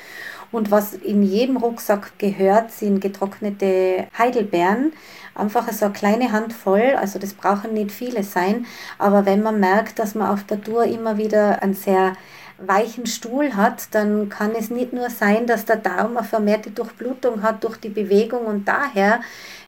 Und 0.51 0.71
was 0.71 0.93
in 0.93 1.23
jedem 1.23 1.57
Rucksack 1.57 2.17
gehört, 2.19 2.71
sind 2.71 3.01
getrocknete 3.01 4.07
Heidelbeeren. 4.17 4.93
Einfach 5.35 5.71
so 5.71 5.85
eine 5.85 5.93
kleine 5.93 6.31
Handvoll, 6.31 6.95
also 6.97 7.19
das 7.19 7.33
brauchen 7.33 7.73
nicht 7.73 7.91
viele 7.91 8.23
sein. 8.23 8.65
Aber 8.97 9.25
wenn 9.25 9.43
man 9.43 9.59
merkt, 9.59 9.99
dass 9.99 10.15
man 10.15 10.29
auf 10.29 10.43
der 10.45 10.61
Tour 10.61 10.85
immer 10.85 11.17
wieder 11.17 11.61
ein 11.61 11.73
sehr 11.73 12.13
weichen 12.59 13.05
Stuhl 13.05 13.55
hat, 13.55 13.93
dann 13.93 14.29
kann 14.29 14.53
es 14.57 14.69
nicht 14.69 14.93
nur 14.93 15.09
sein, 15.09 15.45
dass 15.45 15.65
der 15.65 15.77
Darm 15.77 16.17
eine 16.17 16.25
vermehrte 16.25 16.71
Durchblutung 16.71 17.43
hat 17.43 17.63
durch 17.63 17.77
die 17.77 17.89
Bewegung 17.89 18.45
und 18.45 18.67
daher 18.67 19.21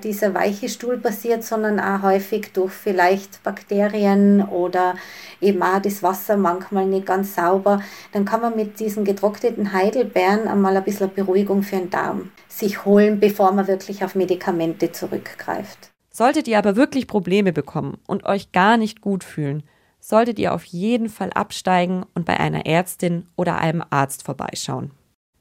dieser 0.04 0.34
weiche 0.34 0.70
Stuhl 0.70 0.98
passiert, 0.98 1.44
sondern 1.44 1.80
auch 1.80 2.02
häufig 2.02 2.52
durch 2.54 2.72
vielleicht 2.72 3.44
Bakterien 3.44 4.44
oder 4.44 4.96
eben 5.42 5.62
auch 5.62 5.82
das 5.82 6.02
Wasser 6.02 6.38
manchmal 6.38 6.86
nicht 6.86 7.06
ganz 7.06 7.36
sauber. 7.36 7.82
Dann 8.12 8.26
kann 8.26 8.42
man 8.42 8.56
mit 8.56 8.80
diesen 8.80 9.06
getrockneten 9.06 9.72
Heidelbeeren 9.74 10.48
einmal 10.48 10.76
ein 10.76 10.84
bisschen 10.84 11.14
Beruhigung 11.14 11.64
für 11.64 11.78
den 11.78 11.90
Darm 11.90 12.32
sich 12.48 12.86
holen, 12.86 13.20
bevor 13.20 13.52
man 13.52 13.68
wirklich 13.68 14.04
auf 14.04 14.16
Medikamente 14.16 14.92
zurückgreift. 14.92 15.92
Solltet 16.10 16.48
ihr 16.48 16.58
aber 16.58 16.76
wirklich 16.76 17.08
Probleme 17.08 17.54
bekommen 17.54 17.98
und 18.08 18.26
euch 18.26 18.52
gar 18.52 18.78
nicht 18.78 19.02
gut 19.02 19.24
fühlen, 19.24 19.64
solltet 20.00 20.40
ihr 20.40 20.54
auf 20.54 20.64
jeden 20.66 21.10
Fall 21.10 21.32
absteigen 21.32 22.06
und 22.16 22.26
bei 22.26 22.40
einer 22.40 22.66
Ärztin 22.66 23.28
oder 23.36 23.58
einem 23.58 23.84
Arzt 23.90 24.24
vorbeischauen. 24.24 24.92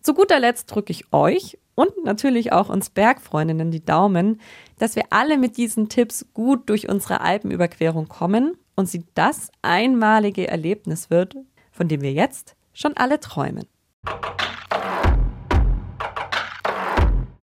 Zu 0.03 0.15
guter 0.15 0.41
Letzt 0.41 0.75
drücke 0.75 0.93
ich 0.93 1.13
euch 1.13 1.59
und 1.75 2.05
natürlich 2.05 2.53
auch 2.53 2.69
uns 2.69 2.91
Bergfreundinnen 2.91 3.71
die 3.71 3.85
Daumen, 3.85 4.41
dass 4.79 4.97
wir 4.97 5.05
alle 5.11 5.39
mit 5.39 5.57
diesen 5.57 5.89
Tipps 5.89 6.27
gut 6.35 6.69
durch 6.69 6.89
unsere 6.89 7.21
Alpenüberquerung 7.21 8.09
kommen 8.09 8.57
und 8.75 8.89
sie 8.89 9.05
das 9.15 9.51
einmalige 9.63 10.49
Erlebnis 10.49 11.11
wird, 11.11 11.37
von 11.71 11.89
dem 11.89 12.01
wir 12.01 12.13
jetzt 12.13 12.57
schon 12.73 12.97
alle 12.97 13.21
träumen. 13.21 13.67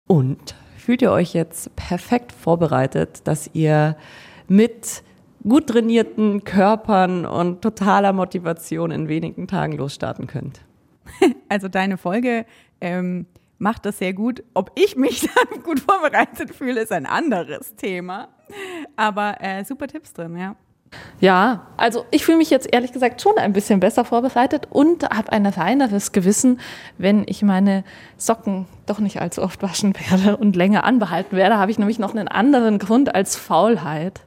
Und 0.07 0.55
fühlt 0.77 1.01
ihr 1.01 1.11
euch 1.11 1.33
jetzt 1.33 1.75
perfekt 1.75 2.31
vorbereitet, 2.31 3.21
dass 3.25 3.49
ihr 3.53 3.95
mit 4.47 5.03
gut 5.47 5.67
trainierten 5.67 6.43
Körpern 6.43 7.25
und 7.25 7.61
totaler 7.61 8.13
Motivation 8.13 8.91
in 8.91 9.07
wenigen 9.07 9.47
Tagen 9.47 9.77
losstarten 9.77 10.27
könnt. 10.27 10.61
Also 11.49 11.67
deine 11.67 11.97
Folge 11.97 12.45
ähm, 12.79 13.25
macht 13.57 13.85
das 13.85 13.97
sehr 13.97 14.13
gut. 14.13 14.41
Ob 14.53 14.71
ich 14.75 14.95
mich 14.95 15.21
dann 15.51 15.63
gut 15.63 15.81
vorbereitet 15.81 16.55
fühle, 16.55 16.81
ist 16.81 16.93
ein 16.93 17.05
anderes 17.05 17.75
Thema. 17.75 18.29
Aber 18.95 19.35
äh, 19.41 19.65
super 19.65 19.87
Tipps 19.87 20.13
drin, 20.13 20.37
ja. 20.37 20.55
Ja, 21.19 21.67
also 21.77 22.05
ich 22.11 22.25
fühle 22.25 22.37
mich 22.37 22.49
jetzt 22.49 22.67
ehrlich 22.73 22.91
gesagt 22.91 23.21
schon 23.21 23.37
ein 23.37 23.53
bisschen 23.53 23.79
besser 23.79 24.03
vorbereitet 24.03 24.67
und 24.69 25.03
habe 25.09 25.31
ein 25.31 25.51
feineres 25.53 26.11
Gewissen, 26.11 26.59
wenn 26.97 27.23
ich 27.27 27.43
meine 27.43 27.83
Socken 28.17 28.65
doch 28.87 28.99
nicht 28.99 29.21
allzu 29.21 29.41
oft 29.41 29.61
waschen 29.61 29.93
werde 30.09 30.35
und 30.35 30.55
länger 30.55 30.83
anbehalten 30.83 31.37
werde, 31.37 31.57
habe 31.57 31.71
ich 31.71 31.79
nämlich 31.79 31.99
noch 31.99 32.13
einen 32.13 32.27
anderen 32.27 32.79
Grund 32.79 33.13
als 33.15 33.35
Faulheit. 33.35 34.21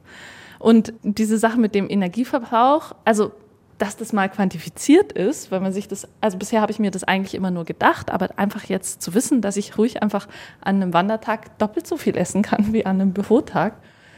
Und 0.65 0.93
diese 1.03 1.37
Sache 1.37 1.59
mit 1.59 1.75
dem 1.75 1.87
Energieverbrauch, 1.87 2.95
also 3.05 3.33
dass 3.77 3.97
das 3.97 4.13
mal 4.13 4.27
quantifiziert 4.29 5.11
ist, 5.11 5.51
weil 5.51 5.59
man 5.59 5.71
sich 5.71 5.87
das, 5.87 6.07
also 6.21 6.39
bisher 6.39 6.59
habe 6.59 6.71
ich 6.71 6.79
mir 6.79 6.89
das 6.89 7.03
eigentlich 7.03 7.35
immer 7.35 7.51
nur 7.51 7.65
gedacht, 7.65 8.09
aber 8.09 8.39
einfach 8.39 8.63
jetzt 8.63 8.99
zu 8.99 9.13
wissen, 9.13 9.41
dass 9.41 9.57
ich 9.57 9.77
ruhig 9.77 10.01
einfach 10.01 10.27
an 10.61 10.81
einem 10.81 10.91
Wandertag 10.91 11.55
doppelt 11.59 11.85
so 11.85 11.97
viel 11.97 12.17
essen 12.17 12.41
kann 12.41 12.73
wie 12.73 12.83
an 12.83 12.99
einem 12.99 13.13
Bürotag, 13.13 13.75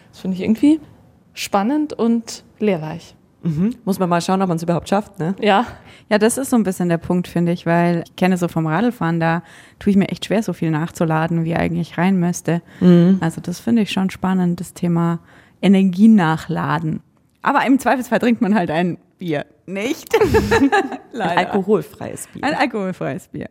das 0.10 0.21
finde 0.21 0.36
ich 0.36 0.41
irgendwie 0.41 0.79
spannend 1.33 1.91
und 1.91 2.45
lehrreich. 2.60 3.17
Mhm. 3.43 3.75
Muss 3.83 3.99
man 3.99 4.07
mal 4.07 4.21
schauen, 4.21 4.41
ob 4.41 4.47
man 4.47 4.55
es 4.55 4.63
überhaupt 4.63 4.88
schafft, 4.88 5.19
ne? 5.19 5.36
Ja. 5.41 5.65
Ja, 6.10 6.17
das 6.17 6.38
ist 6.38 6.51
so 6.51 6.55
ein 6.55 6.63
bisschen 6.63 6.88
der 6.88 6.97
Punkt, 6.97 7.27
finde 7.27 7.51
ich, 7.51 7.65
weil 7.65 8.03
ich 8.05 8.15
kenne 8.15 8.38
so 8.38 8.47
vom 8.47 8.67
Radlfahren, 8.67 9.19
da 9.19 9.43
tue 9.79 9.91
ich 9.91 9.97
mir 9.97 10.07
echt 10.07 10.23
schwer, 10.23 10.41
so 10.41 10.53
viel 10.53 10.71
nachzuladen, 10.71 11.43
wie 11.43 11.57
eigentlich 11.57 11.97
rein 11.97 12.17
müsste. 12.17 12.62
Mhm. 12.79 13.17
Also 13.19 13.41
das 13.41 13.60
finde 13.60 13.81
ich 13.81 13.91
schon 13.91 14.10
spannend, 14.10 14.62
das 14.62 14.73
Thema 14.73 15.19
Energie 15.62 16.08
nachladen. 16.08 17.02
Aber 17.41 17.65
im 17.65 17.80
Zweifelsfall 17.80 18.20
trinkt 18.20 18.41
man 18.41 18.56
halt 18.56 18.72
ein 18.72 18.98
Bier. 19.17 19.46
Nicht? 19.65 20.15
ein 21.13 21.38
alkoholfreies 21.38 22.28
Bier. 22.28 22.43
Ein 22.43 22.56
alkoholfreies 22.56 23.30
Bier. 23.30 23.50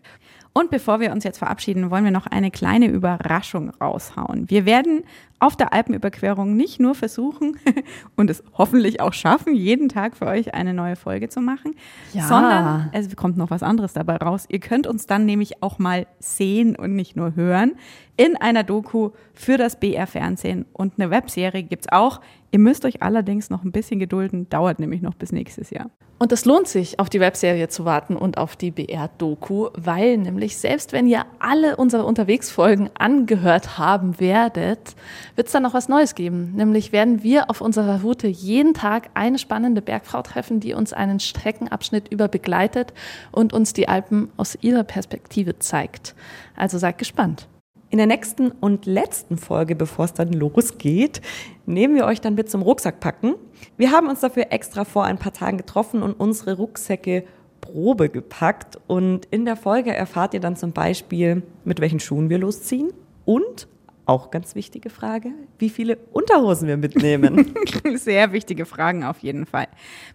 Und 0.53 0.71
bevor 0.71 1.01
wir 1.01 1.13
uns 1.13 1.25
jetzt 1.25 1.39
verabschieden, 1.39 1.91
wollen 1.91 2.05
wir 2.05 2.11
noch 2.11 2.27
eine 2.27 2.51
kleine 2.51 2.87
Überraschung 2.87 3.71
raushauen. 3.79 4.49
Wir 4.49 4.65
werden 4.65 5.05
auf 5.39 5.57
der 5.57 5.73
Alpenüberquerung 5.73 6.57
nicht 6.57 6.81
nur 6.81 6.95
versuchen 6.95 7.59
und 8.17 8.31
es 8.31 8.43
hoffentlich 8.57 9.01
auch 9.01 9.13
schaffen, 9.13 9.55
jeden 9.55 9.89
Tag 9.89 10.17
für 10.17 10.27
euch 10.27 10.55
eine 10.55 10.73
neue 10.73 10.97
Folge 10.97 11.29
zu 11.29 11.41
machen, 11.41 11.75
ja. 12.13 12.27
sondern 12.27 12.91
es 12.93 13.15
kommt 13.17 13.37
noch 13.37 13.51
was 13.51 13.63
anderes 13.63 13.93
dabei 13.93 14.17
raus. 14.17 14.47
Ihr 14.49 14.61
könnt 14.61 14.87
uns 14.87 15.07
dann 15.07 15.27
nämlich 15.27 15.63
auch 15.63 15.79
mal 15.79 16.07
sehen 16.19 16.77
und 16.77 16.95
nicht 16.95 17.17
nur 17.17 17.37
hören 17.37 17.73
in 18.17 18.37
einer 18.37 18.65
Doku 18.65 19.11
für 19.35 19.59
das 19.59 19.79
BR 19.79 20.07
Fernsehen 20.07 20.65
und 20.73 20.95
eine 20.99 21.11
Webserie 21.11 21.63
gibt's 21.63 21.89
auch. 21.91 22.21
Ihr 22.51 22.59
müsst 22.59 22.85
euch 22.87 23.03
allerdings 23.03 23.51
noch 23.51 23.65
ein 23.65 23.73
bisschen 23.73 24.01
gedulden, 24.01 24.49
dauert 24.49 24.79
nämlich 24.79 25.03
noch 25.03 25.15
bis 25.15 25.33
nächstes 25.33 25.71
Jahr. 25.71 25.91
Und 26.19 26.33
es 26.33 26.47
lohnt 26.47 26.67
sich, 26.67 26.99
auf 26.99 27.11
die 27.11 27.21
Webserie 27.21 27.69
zu 27.69 27.85
warten 27.85 28.17
und 28.17 28.39
auf 28.39 28.57
die 28.57 28.71
BR-Doku, 28.71 29.69
weil 29.75 30.17
nämlich 30.17 30.57
selbst 30.57 30.95
wenn 30.95 31.07
ihr 31.07 31.27
alle 31.39 31.77
unsere 31.77 32.07
Unterwegsfolgen 32.07 32.89
angehört 32.95 33.77
haben 33.77 34.19
werdet, 34.19 34.97
wird 35.37 35.47
es 35.47 35.53
dann 35.53 35.63
noch 35.63 35.75
was 35.75 35.89
Neues 35.89 36.15
geben. 36.15 36.53
Nämlich 36.57 36.93
werden 36.93 37.23
wir 37.23 37.51
auf 37.51 37.61
unserer 37.61 38.01
Route 38.01 38.27
jeden 38.27 38.75
Tag 38.75 39.11
eine 39.15 39.39
spannende 39.39 39.83
Bergfrau 39.83 40.23
treffen, 40.23 40.61
die 40.61 40.75
uns 40.75 40.93
einen 40.93 41.21
Streckenabschnitt 41.21 42.09
über 42.09 42.29
begleitet 42.29 42.93
und 43.31 43.53
uns 43.53 43.73
die 43.75 43.89
Alpen 43.89 44.31
aus 44.37 44.59
ihrer 44.61 44.85
Perspektive 44.85 45.59
zeigt. 45.59 46.15
Also 46.57 46.79
seid 46.79 46.99
gespannt. 46.99 47.49
In 47.89 47.99
der 47.99 48.07
nächsten 48.09 48.51
und 48.51 48.85
letzten 48.87 49.39
Folge, 49.39 49.77
bevor 49.77 50.07
es 50.07 50.13
dann 50.13 50.33
losgeht, 50.33 51.21
nehmen 51.67 51.95
wir 51.95 52.07
euch 52.07 52.21
dann 52.21 52.35
mit 52.35 52.51
zum 52.51 52.63
Rucksackpacken. 52.63 53.37
Wir 53.77 53.93
haben 53.93 54.09
uns 54.09 54.21
dafür 54.21 54.47
extra 54.51 54.85
vor 54.85 55.05
ein 55.05 55.19
paar 55.19 55.33
Tagen 55.33 55.57
getroffen 55.57 56.03
und 56.03 56.15
unsere 56.15 56.57
Rucksäcke 56.57 57.25
Probe 57.61 58.09
gepackt. 58.09 58.79
Und 58.87 59.27
in 59.27 59.45
der 59.45 59.57
Folge 59.57 59.95
erfahrt 59.95 60.35
ihr 60.35 60.41
dann 60.41 60.57
zum 60.57 60.73
Beispiel, 60.73 61.43
mit 61.65 61.81
welchen 61.81 62.01
Schuhen 62.01 62.29
wir 62.29 62.39
losziehen 62.39 62.93
und 63.25 63.69
auch 64.07 64.31
ganz 64.31 64.55
wichtige 64.55 64.89
Frage, 64.89 65.33
wie 65.59 65.69
viele 65.69 65.99
Unterhosen 66.13 66.69
wir 66.69 66.77
mitnehmen. 66.77 67.55
Sehr 67.97 68.33
wichtige 68.33 68.65
Fragen 68.65 69.05
auf 69.05 69.19
jeden 69.19 69.47
Fall. 69.47 69.67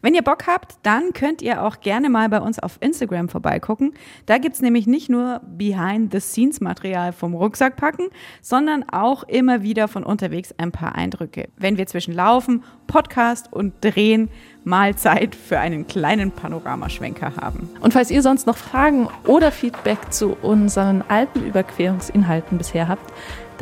Wenn 0.02 0.16
ihr 0.16 0.22
Bock 0.22 0.48
habt, 0.48 0.76
dann 0.84 1.12
könnt 1.14 1.42
ihr 1.42 1.62
auch 1.62 1.82
gerne 1.82 2.10
mal 2.10 2.30
bei 2.30 2.40
uns 2.40 2.58
auf 2.58 2.78
Instagram 2.80 3.28
vorbeigucken. 3.28 3.94
Da 4.26 4.38
gibt's 4.38 4.62
nämlich 4.62 4.88
nicht 4.88 5.10
nur 5.10 5.42
Behind-the-Scenes-Material 5.46 7.12
vom 7.12 7.36
Rucksack 7.36 7.76
packen, 7.76 8.08
sondern 8.42 8.88
auch 8.90 9.24
immer 9.24 9.62
wieder 9.62 9.90
von 9.90 10.04
unterwegs 10.04 10.56
ein 10.58 10.72
paar 10.72 10.96
Eindrücke. 10.96 11.50
Wenn 11.58 11.78
wir 11.78 11.86
zwischen 11.86 12.14
Laufen, 12.14 12.64
Podcast 12.88 13.52
und 13.52 13.74
Drehen 13.82 14.30
mal 14.64 14.96
Zeit 14.96 15.36
für 15.36 15.60
einen 15.60 15.88
kleinen 15.88 16.32
Panoramaschwenker 16.32 17.36
haben. 17.36 17.70
Und 17.82 17.94
falls 17.94 18.12
ihr 18.12 18.22
sonst 18.22 18.48
noch 18.48 18.58
Fragen 18.58 19.10
oder 19.26 19.52
Feedback 19.52 20.12
zu 20.12 20.38
unseren 20.42 21.04
Alpenüberquerungsinhalten 21.08 22.58
bisher 22.58 22.88
habt, 22.88 23.12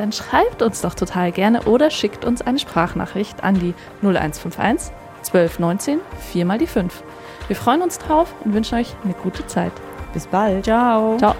dann 0.00 0.12
schreibt 0.12 0.62
uns 0.62 0.80
doch 0.80 0.94
total 0.94 1.30
gerne 1.30 1.62
oder 1.64 1.90
schickt 1.90 2.24
uns 2.24 2.40
eine 2.40 2.58
Sprachnachricht 2.58 3.44
an 3.44 3.54
die 3.54 3.74
0151 4.00 4.92
1219 5.18 6.00
4 6.32 6.44
mal 6.46 6.58
die 6.58 6.66
5. 6.66 7.02
Wir 7.48 7.56
freuen 7.56 7.82
uns 7.82 7.98
drauf 7.98 8.34
und 8.42 8.54
wünschen 8.54 8.78
euch 8.78 8.94
eine 9.04 9.12
gute 9.12 9.46
Zeit. 9.46 9.72
Bis 10.14 10.26
bald. 10.26 10.64
Ciao. 10.64 11.18
Ciao. 11.18 11.34